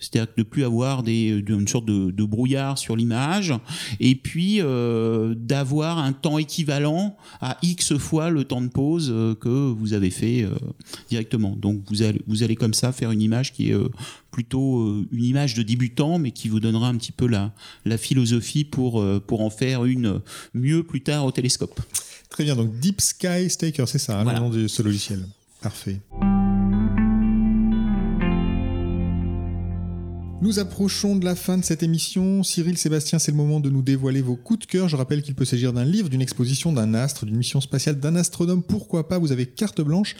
c'est-à-dire 0.00 0.32
de 0.36 0.42
plus 0.42 0.64
avoir 0.64 1.02
des, 1.02 1.42
une 1.46 1.68
sorte 1.68 1.84
de, 1.84 2.24
brouillard 2.24 2.78
sur 2.78 2.96
l'image, 2.96 3.52
et 3.98 4.14
puis 4.14 4.60
euh, 4.60 5.34
d'avoir 5.36 5.98
un 5.98 6.12
temps 6.12 6.38
équivalent 6.38 7.16
à 7.40 7.58
x 7.62 7.98
fois 7.98 8.30
le 8.30 8.44
temps 8.44 8.60
de 8.60 8.68
pause 8.68 9.10
euh, 9.12 9.34
que 9.34 9.48
vous 9.48 9.92
avez 9.92 10.10
fait 10.10 10.42
euh, 10.42 10.54
directement. 11.08 11.56
Donc 11.56 11.82
vous 11.88 12.02
allez, 12.02 12.22
vous 12.26 12.42
allez 12.42 12.56
comme 12.56 12.74
ça 12.74 12.92
faire 12.92 13.10
une 13.10 13.20
image 13.20 13.52
qui 13.52 13.70
est 13.70 13.74
euh, 13.74 13.88
plutôt 14.30 14.80
euh, 14.80 15.08
une 15.12 15.24
image 15.24 15.54
de 15.54 15.62
débutant, 15.62 16.18
mais 16.18 16.30
qui 16.30 16.48
vous 16.48 16.60
donnera 16.60 16.88
un 16.88 16.96
petit 16.96 17.12
peu 17.12 17.26
la, 17.26 17.52
la 17.84 17.98
philosophie 17.98 18.64
pour, 18.64 19.04
pour 19.26 19.40
en 19.40 19.50
faire 19.50 19.84
une 19.84 20.20
mieux 20.54 20.82
plus 20.82 21.02
tard 21.02 21.26
au 21.26 21.32
télescope. 21.32 21.80
Très 22.30 22.44
bien, 22.44 22.54
donc 22.56 22.78
Deep 22.78 23.00
Sky 23.00 23.50
Staker, 23.50 23.86
c'est 23.86 23.98
ça, 23.98 24.18
hein, 24.20 24.22
Voilà. 24.24 24.38
le 24.38 24.44
nom 24.44 24.50
de 24.50 24.66
ce 24.68 24.82
logiciel. 24.82 25.26
Parfait. 25.60 25.98
Nous 30.42 30.58
approchons 30.58 31.16
de 31.16 31.24
la 31.26 31.34
fin 31.34 31.58
de 31.58 31.64
cette 31.64 31.82
émission. 31.82 32.42
Cyril, 32.42 32.78
Sébastien, 32.78 33.18
c'est 33.18 33.30
le 33.30 33.36
moment 33.36 33.60
de 33.60 33.68
nous 33.68 33.82
dévoiler 33.82 34.22
vos 34.22 34.36
coups 34.36 34.60
de 34.60 34.64
cœur. 34.66 34.88
Je 34.88 34.96
rappelle 34.96 35.20
qu'il 35.22 35.34
peut 35.34 35.44
s'agir 35.44 35.74
d'un 35.74 35.84
livre, 35.84 36.08
d'une 36.08 36.22
exposition, 36.22 36.72
d'un 36.72 36.94
astre, 36.94 37.26
d'une 37.26 37.36
mission 37.36 37.60
spatiale, 37.60 38.00
d'un 38.00 38.16
astronome. 38.16 38.62
Pourquoi 38.62 39.06
pas 39.06 39.18
Vous 39.18 39.32
avez 39.32 39.44
carte 39.44 39.82
blanche. 39.82 40.16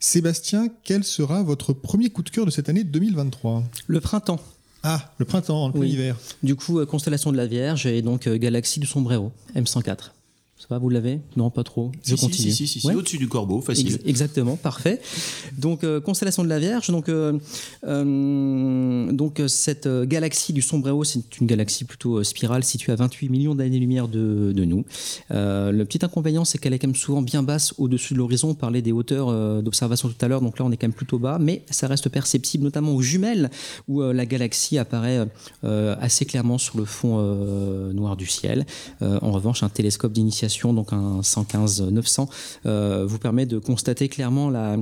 Sébastien, 0.00 0.68
quel 0.82 1.04
sera 1.04 1.42
votre 1.44 1.72
premier 1.72 2.08
coup 2.10 2.22
de 2.24 2.30
cœur 2.30 2.46
de 2.46 2.50
cette 2.50 2.68
année 2.68 2.82
2023 2.82 3.62
Le 3.86 4.00
printemps. 4.00 4.40
Ah, 4.82 5.12
le 5.18 5.24
printemps, 5.26 5.68
le 5.68 5.78
Oui. 5.78 5.90
hiver. 5.90 6.16
Du 6.42 6.56
coup, 6.56 6.80
euh, 6.80 6.86
constellation 6.86 7.30
de 7.30 7.36
la 7.36 7.46
Vierge 7.46 7.86
et 7.86 8.00
donc 8.02 8.26
euh, 8.26 8.38
galaxie 8.38 8.80
du 8.80 8.86
sombrero, 8.86 9.30
M104. 9.54 10.12
Ça 10.60 10.66
va, 10.68 10.78
vous 10.78 10.90
l'avez? 10.90 11.20
Non, 11.36 11.48
pas 11.48 11.64
trop. 11.64 11.90
Je 12.04 12.14
Si, 12.14 12.20
continue. 12.20 12.50
Si, 12.52 12.66
si, 12.66 12.80
si, 12.80 12.86
Ouais. 12.86 12.94
au-dessus 12.94 13.16
du 13.16 13.28
corbeau, 13.28 13.62
facile. 13.62 13.94
Ex- 13.94 13.98
exactement, 14.04 14.56
parfait. 14.56 15.00
Donc 15.56 15.84
euh, 15.84 16.00
constellation 16.02 16.44
de 16.44 16.48
la 16.50 16.58
Vierge. 16.58 16.88
Donc 16.90 17.08
euh, 17.08 17.38
euh, 18.04 19.10
donc 19.12 19.40
cette 19.48 19.88
galaxie 20.04 20.52
du 20.52 20.62
sombrero, 20.62 21.02
c'est 21.04 21.40
une 21.40 21.46
galaxie 21.46 21.84
plutôt 21.84 22.22
spirale 22.24 22.62
située 22.62 22.92
à 22.92 22.96
28 22.96 23.28
millions 23.30 23.54
d'années-lumière 23.54 24.06
de, 24.08 24.52
de 24.54 24.64
nous. 24.66 24.84
Le 25.30 25.82
petit 25.84 26.04
inconvénient, 26.04 26.44
c'est 26.44 26.58
qu'elle 26.58 26.74
est 26.74 26.78
quand 26.78 26.88
même 26.88 26.94
souvent 26.96 27.22
bien 27.22 27.42
basse 27.42 27.74
au-dessus 27.78 28.12
de 28.14 28.18
l'horizon. 28.18 28.50
On 28.50 28.54
parlait 28.54 28.82
des 28.82 28.92
hauteurs 28.92 29.62
d'observation 29.62 30.08
tout 30.08 30.22
à 30.24 30.28
l'heure, 30.28 30.42
donc 30.42 30.58
là 30.58 30.64
on 30.66 30.70
est 30.72 30.76
quand 30.76 30.86
même 30.88 30.92
plutôt 30.92 31.18
bas, 31.18 31.38
mais 31.40 31.62
ça 31.70 31.86
reste 31.86 32.08
perceptible, 32.10 32.64
notamment 32.64 32.92
aux 32.94 33.02
jumelles 33.02 33.50
où 33.88 34.02
la 34.02 34.26
galaxie 34.26 34.76
apparaît 34.78 35.26
assez 35.62 36.26
clairement 36.26 36.58
sur 36.58 36.76
le 36.76 36.84
fond 36.84 37.18
noir 37.94 38.16
du 38.16 38.26
ciel. 38.26 38.66
En 39.00 39.30
revanche, 39.32 39.62
un 39.62 39.68
télescope 39.70 40.12
d'initiation, 40.12 40.49
donc 40.72 40.92
un 40.92 41.20
115-900, 41.20 42.28
euh, 42.66 43.06
vous 43.06 43.18
permet 43.18 43.46
de 43.46 43.58
constater 43.58 44.08
clairement 44.08 44.50
la 44.50 44.76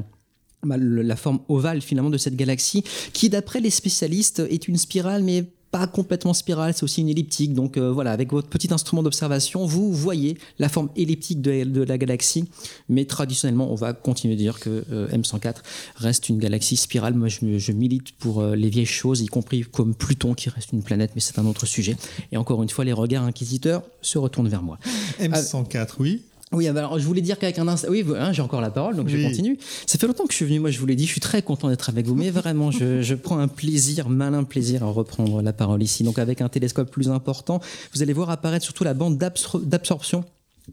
bah, 0.65 0.77
la 0.77 1.15
forme 1.15 1.39
ovale 1.49 1.81
finalement 1.81 2.11
de 2.11 2.19
cette 2.19 2.35
galaxie, 2.35 2.83
qui 3.13 3.29
d'après 3.29 3.61
les 3.61 3.71
spécialistes 3.71 4.43
est 4.51 4.67
une 4.67 4.77
spirale, 4.77 5.23
mais 5.23 5.45
pas 5.71 5.87
complètement 5.87 6.35
spirale, 6.35 6.73
c'est 6.75 6.83
aussi 6.83 7.01
une 7.01 7.09
elliptique. 7.09 7.53
Donc 7.53 7.77
euh, 7.77 7.91
voilà, 7.91 8.13
avec 8.13 8.33
votre 8.33 8.49
petit 8.49 8.73
instrument 8.73 9.03
d'observation, 9.03 9.67
vous 9.67 9.93
voyez 9.93 10.39
la 10.59 10.69
forme 10.69 10.89
elliptique 10.97 11.41
de, 11.41 11.83
la 11.83 11.99
galaxie, 11.99 12.49
mais 12.89 13.05
traditionnellement, 13.05 13.71
on 13.71 13.75
va 13.75 13.93
continuer 13.93 14.35
de 14.35 14.41
dire 14.41 14.61
que 14.61 14.85
euh, 14.91 15.09
M104 15.09 15.57
reste 15.97 16.29
une 16.29 16.39
galaxie 16.39 16.77
spirale. 16.77 17.15
Moi, 17.15 17.29
je 17.29 17.73
milite 17.73 18.13
pour 18.13 18.41
euh, 18.41 18.57
les 18.57 18.71
vieilles 18.71 18.87
choses, 18.87 19.21
y 19.21 19.27
compris 19.27 19.63
comme 19.63 19.95
Pluton 19.95 20.35
qui 20.35 20.49
reste 20.49 20.73
une 20.73 20.83
planète, 20.83 21.13
mais 21.15 21.21
c'est 21.21 21.39
un 21.39 21.47
autre 21.47 21.67
sujet. 21.67 21.97
Et 22.33 22.37
encore 22.37 22.63
une 22.63 22.69
fois, 22.69 22.85
les 22.85 22.93
regards 22.93 23.25
inquisiteurs 23.25 23.83
se 24.01 24.19
retournent 24.19 24.49
vers 24.49 24.63
moi. 24.63 24.79
M104, 25.21 25.91
oui. 25.99 26.23
Oui, 26.53 26.67
ah 26.67 26.73
bah 26.73 26.81
alors 26.81 26.99
je 26.99 27.05
voulais 27.05 27.21
dire 27.21 27.39
qu'avec 27.39 27.59
un 27.59 27.69
instant. 27.69 27.89
Oui, 27.91 28.05
hein, 28.19 28.33
j'ai 28.33 28.41
encore 28.41 28.61
la 28.63 28.71
parole, 28.71 28.97
donc 28.97 29.09
je 29.09 29.17
continue. 29.29 29.59
Ça 29.87 29.99
fait 29.99 30.07
longtemps 30.07 30.25
que 30.25 30.33
je 30.33 30.37
suis 30.37 30.47
venu, 30.47 30.61
moi 30.61 30.71
je 30.71 30.79
vous 30.79 30.87
l'ai 30.87 30.97
dit, 30.97 31.05
je 31.07 31.11
suis 31.13 31.21
très 31.21 31.43
content 31.43 31.69
d'être 31.69 31.91
avec 31.91 32.07
vous, 32.07 32.15
mais 32.15 32.31
vraiment, 32.41 32.71
je, 32.71 33.03
je 33.03 33.15
prends 33.15 33.39
un 33.39 33.49
plaisir, 33.49 34.09
malin 34.09 34.45
plaisir 34.45 34.83
à 34.83 34.87
reprendre 34.87 35.43
la 35.43 35.53
parole 35.53 35.83
ici. 35.83 36.05
Donc 36.05 36.19
avec 36.19 36.41
un 36.41 36.49
télescope 36.49 36.91
plus 36.91 37.11
important, 37.11 37.61
vous 37.93 38.03
allez 38.03 38.15
voir 38.15 38.31
apparaître 38.31 38.65
surtout 38.65 38.85
la 38.85 38.95
bande 38.95 39.19
d'absor- 39.19 39.61
d'absorption. 39.63 40.25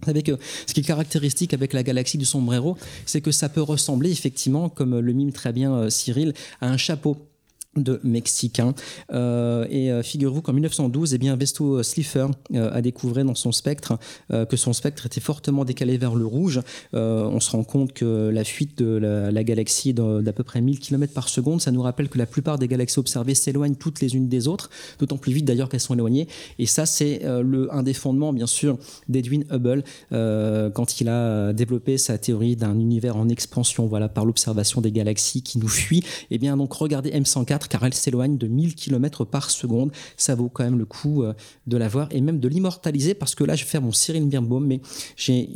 Vous 0.02 0.06
savez 0.08 0.24
que 0.24 0.38
ce 0.68 0.74
qui 0.74 0.82
est 0.82 0.84
caractéristique 0.84 1.54
avec 1.54 1.72
la 1.72 1.82
galaxie 1.84 2.18
du 2.18 2.26
sombrero, 2.26 2.78
c'est 3.06 3.22
que 3.22 3.32
ça 3.32 3.48
peut 3.50 3.62
ressembler 3.62 4.12
effectivement, 4.12 4.68
comme 4.70 5.00
le 5.00 5.14
mime 5.14 5.32
très 5.32 5.54
bien 5.54 5.74
euh, 5.74 5.90
Cyril, 5.90 6.34
à 6.62 6.70
un 6.70 6.76
chapeau 6.78 7.16
de 7.76 8.00
Mexicain. 8.04 8.74
Euh, 9.12 9.66
et 9.70 9.92
euh, 9.92 10.02
figurez-vous 10.02 10.42
qu'en 10.42 10.54
1912, 10.54 11.14
eh 11.14 11.36
Vesto 11.36 11.84
Slipher 11.84 12.28
euh, 12.54 12.70
a 12.72 12.82
découvert 12.82 13.26
dans 13.26 13.36
son 13.36 13.52
spectre 13.52 13.98
que 14.30 14.58
son 14.58 14.74
spectre 14.74 15.06
était 15.06 15.22
fortement 15.22 15.66
décalé 15.66 15.98
vers 15.98 16.16
le 16.16 16.26
rouge. 16.26 16.62
On 16.94 17.40
se 17.40 17.52
rend 17.52 17.64
compte 17.64 17.94
que 17.94 18.30
la 18.30 18.44
fuite 18.44 18.78
de 18.78 18.98
la, 18.98 19.32
la 19.32 19.44
galaxie 19.44 19.94
d'à 19.94 20.34
peu 20.34 20.44
près 20.44 20.62
1000 20.62 20.80
km 20.80 21.14
par 21.14 21.30
seconde, 21.30 21.62
ça 21.62 21.72
nous 21.72 21.82
rappelle 21.82 22.10
que 22.10 22.18
la 22.18 22.26
plupart 22.26 22.58
des 22.58 22.68
galaxies 22.68 23.00
observées 23.00 23.36
s'éloignent 23.36 23.76
toutes 23.76 24.02
les 24.02 24.16
unes 24.16 24.28
des 24.28 24.48
autres, 24.48 24.70
d'autant 25.00 25.18
plus 25.18 25.32
vite 25.32 25.46
d'ailleurs 25.46 25.70
qu'elles 25.70 25.80
sont 25.80 25.94
éloignées. 25.94 26.28
Et 26.60 26.66
ça, 26.66 26.86
c'est 26.86 27.24
un 27.26 27.84
des 27.84 27.94
fondements, 27.94 28.34
bien 28.34 28.48
sûr, 28.48 28.78
d'Edwin 29.10 29.46
Hubble 29.52 29.84
quand 30.12 31.02
il 31.02 31.10
a 31.10 31.54
développé 31.54 31.98
sa 31.98 32.18
théorie 32.18 32.56
d'un 32.56 32.78
univers 32.80 33.18
en 33.18 33.30
expansion, 33.30 33.88
voilà, 33.88 34.10
par 34.10 34.26
l'observation 34.26 34.82
des 34.82 34.92
galaxies 34.92 35.42
qui 35.42 35.60
nous 35.60 35.68
fuient. 35.68 36.04
Et 36.32 36.38
bien, 36.38 36.58
donc, 36.58 36.74
regardez 36.74 37.12
M104 37.12 37.65
car 37.68 37.84
elle 37.86 37.94
s'éloigne 37.94 38.38
de 38.38 38.48
1000 38.48 38.76
km 38.76 39.26
par 39.26 39.50
seconde. 39.50 39.92
Ça 40.18 40.36
vaut 40.36 40.50
quand 40.50 40.64
même 40.64 40.78
le 40.78 40.86
coup 40.86 41.24
euh, 41.24 41.34
de 41.68 41.78
la 41.78 41.88
voir 41.88 42.08
et 42.12 42.22
même 42.22 42.40
de 42.40 42.48
l'immortaliser 42.48 43.14
parce 43.14 43.36
que 43.36 43.44
là, 43.44 43.56
je 43.56 43.64
vais 43.64 43.70
faire 43.70 43.82
mon 43.82 43.92
Cyril 43.92 44.28
Birnbaum, 44.28 44.66
mais 44.66 44.82
j'ai 45.16 45.50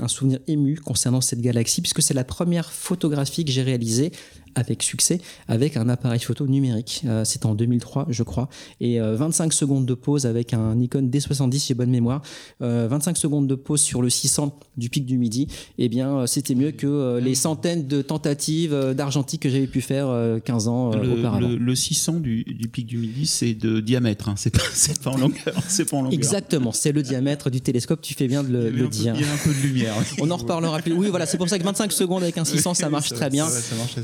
un 0.00 0.08
souvenir 0.08 0.38
ému 0.46 0.76
concernant 0.76 1.20
cette 1.20 1.40
galaxie 1.40 1.80
puisque 1.80 2.02
c'est 2.02 2.14
la 2.14 2.24
première 2.24 2.72
photographie 2.72 3.44
que 3.44 3.50
j'ai 3.50 3.62
réalisée 3.62 4.12
avec 4.56 4.82
succès 4.82 5.20
avec 5.46 5.76
un 5.76 5.88
appareil 5.88 6.18
photo 6.18 6.46
numérique. 6.48 7.02
Euh, 7.06 7.24
C'était 7.24 7.46
en 7.46 7.54
2003, 7.54 8.06
je 8.08 8.22
crois. 8.24 8.48
Et 8.80 9.00
euh, 9.00 9.14
25 9.14 9.52
secondes 9.52 9.86
de 9.86 9.94
pause 9.94 10.26
avec 10.26 10.52
un 10.54 10.74
Nikon 10.74 11.02
D70, 11.02 11.66
j'ai 11.68 11.74
bonne 11.74 11.90
mémoire. 11.90 12.22
Euh, 12.62 12.88
25 12.90 13.16
secondes 13.16 13.46
de 13.46 13.54
pause 13.54 13.80
sur 13.80 14.02
le 14.02 14.10
600 14.10 14.58
du 14.76 14.88
pic 14.90 15.06
du 15.06 15.18
midi. 15.18 15.46
Eh 15.78 15.88
bien, 15.88 16.16
euh, 16.18 16.26
c'était 16.26 16.54
mieux 16.56 16.72
que 16.72 16.86
euh, 16.88 17.20
les 17.20 17.34
centaines 17.36 17.86
de 17.86 18.02
tentatives 18.02 18.72
euh, 18.72 18.94
d'argentique 18.94 19.42
que 19.42 19.48
j'avais 19.48 19.66
pu 19.68 19.80
faire 19.80 20.08
euh, 20.08 20.40
15 20.40 20.68
ans 20.68 20.92
euh, 20.92 21.02
Le, 21.02 21.12
auparavant. 21.20 21.46
le- 21.48 21.56
le 21.56 21.74
600 21.74 22.14
du, 22.20 22.42
du 22.44 22.68
pic 22.68 22.86
du 22.86 22.98
midi, 22.98 23.26
c'est 23.26 23.54
de 23.54 23.80
diamètre, 23.80 24.28
hein. 24.28 24.34
c'est 24.36 24.50
pas, 24.50 24.62
c'est 24.72 25.00
pas 25.02 25.10
en 25.10 25.18
longueur. 25.18 25.54
C'est 25.68 25.84
pas 25.90 25.98
en 25.98 26.02
longueur. 26.02 26.14
Exactement, 26.18 26.72
c'est 26.72 26.92
le 26.92 27.02
diamètre 27.02 27.50
du 27.50 27.60
télescope, 27.60 28.00
tu 28.00 28.14
fais 28.14 28.28
bien 28.28 28.42
de 28.42 28.48
le, 28.50 28.70
peu- 28.72 28.88
dire. 28.88 29.14
Il 29.16 29.20
y 29.20 29.24
a 29.28 29.32
un 29.32 29.36
peu 29.36 29.50
de 29.52 29.60
lumière. 29.66 29.92
On 30.20 30.30
en 30.30 30.36
reparlera 30.36 30.78
plus. 30.78 30.92
Oui, 30.92 31.08
voilà, 31.10 31.26
c'est 31.26 31.36
pour 31.36 31.48
ça 31.48 31.58
que 31.58 31.64
25 31.64 31.92
secondes 31.92 32.22
avec 32.22 32.38
un 32.38 32.44
600, 32.46 32.74
ça 32.74 32.88
marche 32.88 33.08
ça- 33.10 33.14
très 33.16 33.28
bien. 33.30 33.46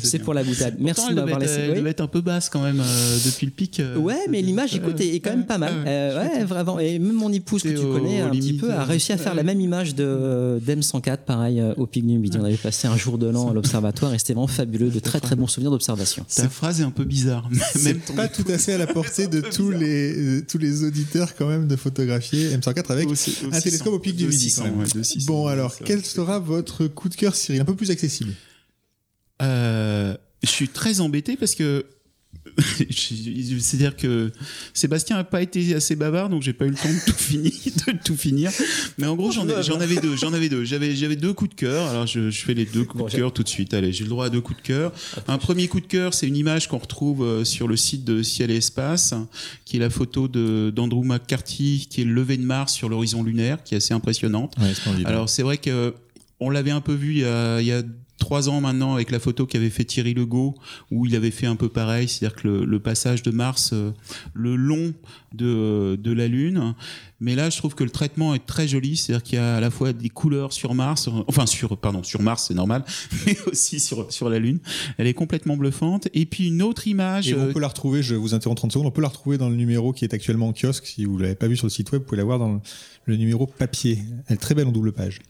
C'est 0.02 0.18
pour 0.18 0.34
la 0.34 0.41
boutade. 0.42 0.76
Merci 0.78 1.00
Pourtant, 1.00 1.14
de 1.14 1.20
m'avoir 1.20 1.38
laissé. 1.38 1.54
Elle 1.60 1.74
devait 1.76 1.90
être 1.90 2.00
un 2.00 2.06
peu 2.06 2.20
basse 2.20 2.48
quand 2.48 2.62
même 2.62 2.80
euh, 2.80 3.16
depuis 3.24 3.46
le 3.46 3.52
pic. 3.52 3.80
euh, 3.80 3.96
Ouais, 3.96 4.26
mais 4.30 4.42
l'image, 4.42 4.74
écoute, 4.74 5.00
est, 5.00 5.14
est 5.14 5.20
quand 5.20 5.30
même 5.30 5.46
pas 5.46 5.58
mal. 5.58 5.72
Ouais, 5.84 5.84
Euh, 5.86 6.44
vraiment. 6.46 6.78
Et 6.78 6.98
même 6.98 7.12
mon 7.14 7.32
épouse 7.32 7.62
que 7.62 7.68
tu 7.68 7.84
connais 7.86 8.20
un 8.20 8.30
petit 8.30 8.54
peu 8.54 8.72
a 8.72 8.84
réussi 8.84 9.12
à 9.12 9.16
faire 9.18 9.34
la 9.34 9.42
même 9.42 9.60
image 9.60 9.94
de 9.94 10.58
d'M104, 10.64 11.18
pareil, 11.18 11.62
au 11.76 11.86
pic 11.86 12.06
du 12.06 12.18
midi. 12.18 12.36
On 12.40 12.44
avait 12.44 12.56
passé 12.56 12.88
un 12.88 12.96
jour 12.96 13.18
de 13.18 13.26
l'an 13.26 13.50
à 13.50 13.54
l'observatoire 13.54 14.14
et 14.14 14.18
c'était 14.18 14.32
vraiment 14.34 14.46
fabuleux, 14.46 14.90
de 14.90 14.98
très 15.00 15.20
très 15.20 15.36
bons 15.36 15.46
souvenirs 15.46 15.70
d'observation. 15.70 16.24
Ta 16.34 16.48
phrase 16.48 16.80
est 16.80 16.84
un 16.84 16.90
peu 16.90 17.04
bizarre. 17.04 17.48
C'est 17.74 17.84
Même 17.84 18.00
pas 18.16 18.28
tout 18.28 18.44
à 18.48 18.58
fait 18.58 18.72
à 18.74 18.78
la 18.78 18.86
portée 18.86 19.26
de 19.26 19.40
tous 19.40 19.70
les, 19.70 20.42
tous 20.48 20.58
les 20.58 20.84
auditeurs 20.84 21.34
quand 21.36 21.46
même 21.48 21.66
de 21.68 21.76
photographier 21.76 22.48
M104 22.56 22.90
avec 22.92 23.08
un 23.10 23.14
600, 23.14 23.50
télescope 23.62 23.92
au 23.94 23.98
pic 23.98 24.16
du 24.16 24.26
midi. 24.26 24.38
600, 24.50 24.62
quand 24.62 24.70
même. 24.70 24.78
ouais, 24.80 24.86
de 24.94 25.02
600, 25.02 25.26
bon 25.32 25.46
alors, 25.46 25.74
quel 25.84 26.04
sera 26.04 26.38
votre 26.38 26.86
coup 26.86 27.08
de 27.08 27.14
cœur 27.14 27.34
Cyril 27.34 27.60
Un 27.60 27.64
peu 27.64 27.74
plus 27.76 27.90
accessible? 27.90 28.32
Euh, 29.40 30.16
je 30.42 30.48
suis 30.48 30.68
très 30.68 31.00
embêté 31.00 31.36
parce 31.36 31.54
que 31.54 31.84
c'est-à-dire 33.60 33.96
que 33.96 34.32
Sébastien 34.74 35.16
n'a 35.16 35.24
pas 35.24 35.42
été 35.42 35.74
assez 35.74 35.96
bavard, 35.96 36.28
donc 36.28 36.42
j'ai 36.42 36.52
pas 36.52 36.66
eu 36.66 36.70
le 36.70 36.76
temps 36.76 36.88
de 36.88 37.04
tout 37.10 37.16
finir. 37.16 37.52
De 37.86 37.98
tout 38.04 38.16
finir. 38.16 38.50
Mais 38.98 39.06
en 39.06 39.16
gros, 39.16 39.30
j'en 39.32 39.48
ai- 39.48 39.62
j'en 39.62 39.80
avais 39.80 39.96
deux. 39.96 40.16
J'en 40.16 40.32
avais 40.32 40.48
deux. 40.48 40.64
J'avais 40.64 40.94
j'avais 40.94 41.16
deux 41.16 41.32
coups 41.32 41.50
de 41.50 41.54
cœur. 41.56 41.88
Alors 41.88 42.06
je, 42.06 42.30
je 42.30 42.44
fais 42.44 42.54
les 42.54 42.64
deux 42.64 42.84
coups 42.84 43.02
Bon, 43.04 43.08
de 43.08 43.12
cœur 43.14 43.32
tout 43.32 43.42
de 43.42 43.48
suite. 43.48 43.74
Allez, 43.74 43.92
j'ai 43.92 44.04
le 44.04 44.10
droit 44.10 44.26
à 44.26 44.30
deux 44.30 44.40
coups 44.40 44.58
de 44.60 44.66
cœur. 44.66 44.92
Un 45.28 45.38
premier 45.38 45.68
coup 45.68 45.80
de 45.80 45.86
cœur, 45.86 46.14
c'est 46.14 46.26
une 46.28 46.36
image 46.36 46.68
qu'on 46.68 46.78
retrouve 46.78 47.22
euh, 47.24 47.44
sur 47.44 47.66
le 47.68 47.76
site 47.76 48.04
de 48.04 48.22
Ciel 48.22 48.50
et 48.50 48.56
Espace, 48.56 49.14
qui 49.64 49.76
est 49.76 49.80
la 49.80 49.90
photo 49.90 50.28
de 50.28 50.72
d'Andrew 50.74 51.04
McCarthy, 51.04 51.86
qui 51.90 52.02
est 52.02 52.04
le 52.04 52.12
lever 52.14 52.36
de 52.36 52.44
Mars 52.44 52.72
sur 52.72 52.88
l'horizon 52.88 53.22
lunaire, 53.22 53.62
qui 53.64 53.74
est 53.74 53.78
assez 53.78 53.94
impressionnante. 53.94 54.54
Ouais. 54.60 54.72
Alors 55.04 55.28
c'est 55.28 55.42
vrai 55.42 55.58
que 55.58 55.94
on 56.40 56.50
l'avait 56.50 56.70
un 56.72 56.80
peu 56.80 56.94
vu 56.94 57.12
il 57.12 57.18
y 57.20 57.24
a, 57.24 57.60
il 57.60 57.66
y 57.66 57.72
a 57.72 57.82
trois 58.22 58.48
ans 58.48 58.60
maintenant 58.60 58.94
avec 58.94 59.10
la 59.10 59.18
photo 59.18 59.46
qu'avait 59.46 59.68
fait 59.68 59.84
Thierry 59.84 60.14
Legault, 60.14 60.54
où 60.92 61.06
il 61.06 61.16
avait 61.16 61.32
fait 61.32 61.46
un 61.46 61.56
peu 61.56 61.68
pareil, 61.68 62.06
c'est-à-dire 62.06 62.40
que 62.40 62.46
le, 62.46 62.78
passage 62.78 63.24
de 63.24 63.32
Mars, 63.32 63.70
euh, 63.72 63.90
le 64.32 64.54
long 64.54 64.94
de, 65.34 65.98
de 66.00 66.12
la 66.12 66.28
Lune. 66.28 66.74
Mais 67.18 67.34
là, 67.34 67.50
je 67.50 67.56
trouve 67.56 67.74
que 67.74 67.82
le 67.82 67.90
traitement 67.90 68.34
est 68.34 68.46
très 68.46 68.68
joli, 68.68 68.96
c'est-à-dire 68.96 69.22
qu'il 69.24 69.38
y 69.38 69.40
a 69.40 69.56
à 69.56 69.60
la 69.60 69.70
fois 69.70 69.92
des 69.92 70.08
couleurs 70.08 70.52
sur 70.52 70.74
Mars, 70.74 71.08
enfin 71.26 71.46
sur 71.46 71.76
pardon 71.76 72.04
sur 72.04 72.22
Mars, 72.22 72.46
c'est 72.48 72.54
normal, 72.54 72.84
mais 73.26 73.36
aussi 73.50 73.80
sur 73.80 74.12
sur 74.12 74.28
la 74.28 74.38
Lune. 74.38 74.60
Elle 74.98 75.08
est 75.08 75.14
complètement 75.14 75.56
bluffante. 75.56 76.08
Et 76.14 76.24
puis 76.26 76.48
une 76.48 76.62
autre 76.62 76.86
image. 76.86 77.28
Et 77.28 77.34
on 77.34 77.52
peut 77.52 77.60
la 77.60 77.68
retrouver. 77.68 78.02
Je 78.02 78.14
vous 78.14 78.34
interromps 78.34 78.60
30 78.60 78.72
secondes. 78.72 78.86
On 78.86 78.92
peut 78.92 79.02
la 79.02 79.08
retrouver 79.08 79.36
dans 79.36 79.48
le 79.48 79.56
numéro 79.56 79.92
qui 79.92 80.04
est 80.04 80.14
actuellement 80.14 80.48
en 80.48 80.52
kiosque. 80.52 80.86
Si 80.86 81.04
vous 81.04 81.18
l'avez 81.18 81.34
pas 81.34 81.48
vu 81.48 81.56
sur 81.56 81.66
le 81.66 81.70
site 81.70 81.90
web, 81.90 82.02
vous 82.02 82.06
pouvez 82.06 82.18
la 82.18 82.24
voir 82.24 82.38
dans 82.38 82.60
le 83.04 83.16
numéro 83.16 83.46
papier. 83.46 83.98
Elle 84.28 84.34
est 84.34 84.38
très 84.38 84.54
belle 84.54 84.68
en 84.68 84.72
double 84.72 84.92
page. 84.92 85.20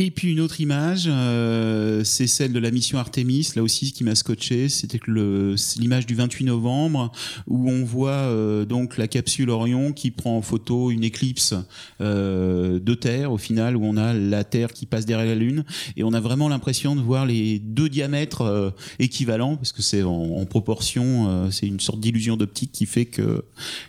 Et 0.00 0.12
puis 0.12 0.30
une 0.30 0.38
autre 0.38 0.60
image, 0.60 1.06
euh, 1.08 2.04
c'est 2.04 2.28
celle 2.28 2.52
de 2.52 2.60
la 2.60 2.70
mission 2.70 2.98
Artemis, 2.98 3.50
là 3.56 3.64
aussi 3.64 3.92
qui 3.92 4.04
m'a 4.04 4.14
scotché, 4.14 4.68
c'était 4.68 5.00
l'image 5.08 6.06
du 6.06 6.14
28 6.14 6.44
novembre 6.44 7.10
où 7.48 7.68
on 7.68 7.84
voit 7.84 8.12
euh, 8.12 8.64
donc 8.64 8.96
la 8.96 9.08
capsule 9.08 9.50
Orion 9.50 9.92
qui 9.92 10.12
prend 10.12 10.36
en 10.36 10.40
photo 10.40 10.92
une 10.92 11.02
éclipse 11.02 11.52
euh, 12.00 12.78
de 12.78 12.94
Terre 12.94 13.32
au 13.32 13.38
final 13.38 13.76
où 13.76 13.84
on 13.84 13.96
a 13.96 14.14
la 14.14 14.44
Terre 14.44 14.72
qui 14.72 14.86
passe 14.86 15.04
derrière 15.04 15.26
la 15.26 15.34
Lune. 15.34 15.64
Et 15.96 16.04
on 16.04 16.12
a 16.12 16.20
vraiment 16.20 16.48
l'impression 16.48 16.94
de 16.94 17.00
voir 17.00 17.26
les 17.26 17.58
deux 17.58 17.88
diamètres 17.88 18.72
équivalents 19.00 19.56
parce 19.56 19.72
que 19.72 19.82
c'est 19.82 20.04
en, 20.04 20.12
en, 20.12 20.46
proportion, 20.46 21.50
c'est 21.50 21.66
une 21.66 21.80
sorte 21.80 21.98
d'illusion 21.98 22.36
d'optique 22.36 22.70
qui 22.70 22.86
fait 22.86 23.06
que 23.06 23.44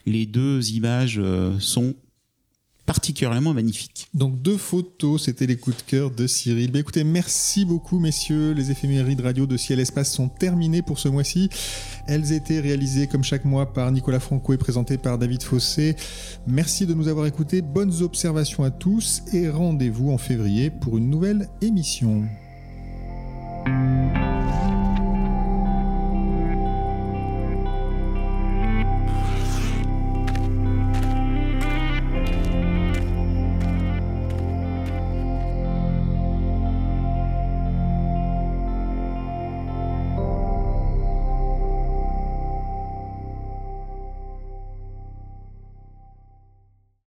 les 0.08 0.26
deux 0.26 0.72
images 0.72 1.22
sont 1.60 1.94
particulièrement 2.90 3.54
magnifique. 3.54 4.08
Donc 4.16 4.42
deux 4.42 4.58
photos, 4.58 5.26
c'était 5.26 5.46
les 5.46 5.58
coups 5.58 5.78
de 5.78 5.82
cœur 5.84 6.10
de 6.10 6.26
Cyril. 6.26 6.76
Écoutez, 6.76 7.04
merci 7.04 7.64
beaucoup 7.64 8.00
messieurs, 8.00 8.54
les 8.54 8.72
éphémérides 8.72 9.22
radio 9.22 9.46
de 9.46 9.58
Ciel 9.58 9.80
Espace 9.80 10.12
sont 10.12 10.28
terminées 10.28 10.82
pour 10.82 10.98
ce 10.98 11.08
mois-ci. 11.08 11.50
Elles 12.08 12.34
étaient 12.34 12.60
réalisées 12.60 13.06
comme 13.06 13.24
chaque 13.24 13.46
mois 13.46 13.74
par 13.74 13.92
Nicolas 13.92 14.20
Franco 14.20 14.54
et 14.54 14.58
présentées 14.58 14.98
par 14.98 15.20
David 15.20 15.44
Fossé. 15.44 15.96
Merci 16.48 16.88
de 16.88 16.96
nous 16.96 17.08
avoir 17.08 17.28
écoutés, 17.28 17.62
bonnes 17.62 18.02
observations 18.02 18.64
à 18.64 18.72
tous 18.72 19.22
et 19.34 19.50
rendez-vous 19.50 20.10
en 20.10 20.18
février 20.18 20.72
pour 20.72 20.98
une 20.98 21.12
nouvelle 21.12 21.48
émission. 21.62 22.24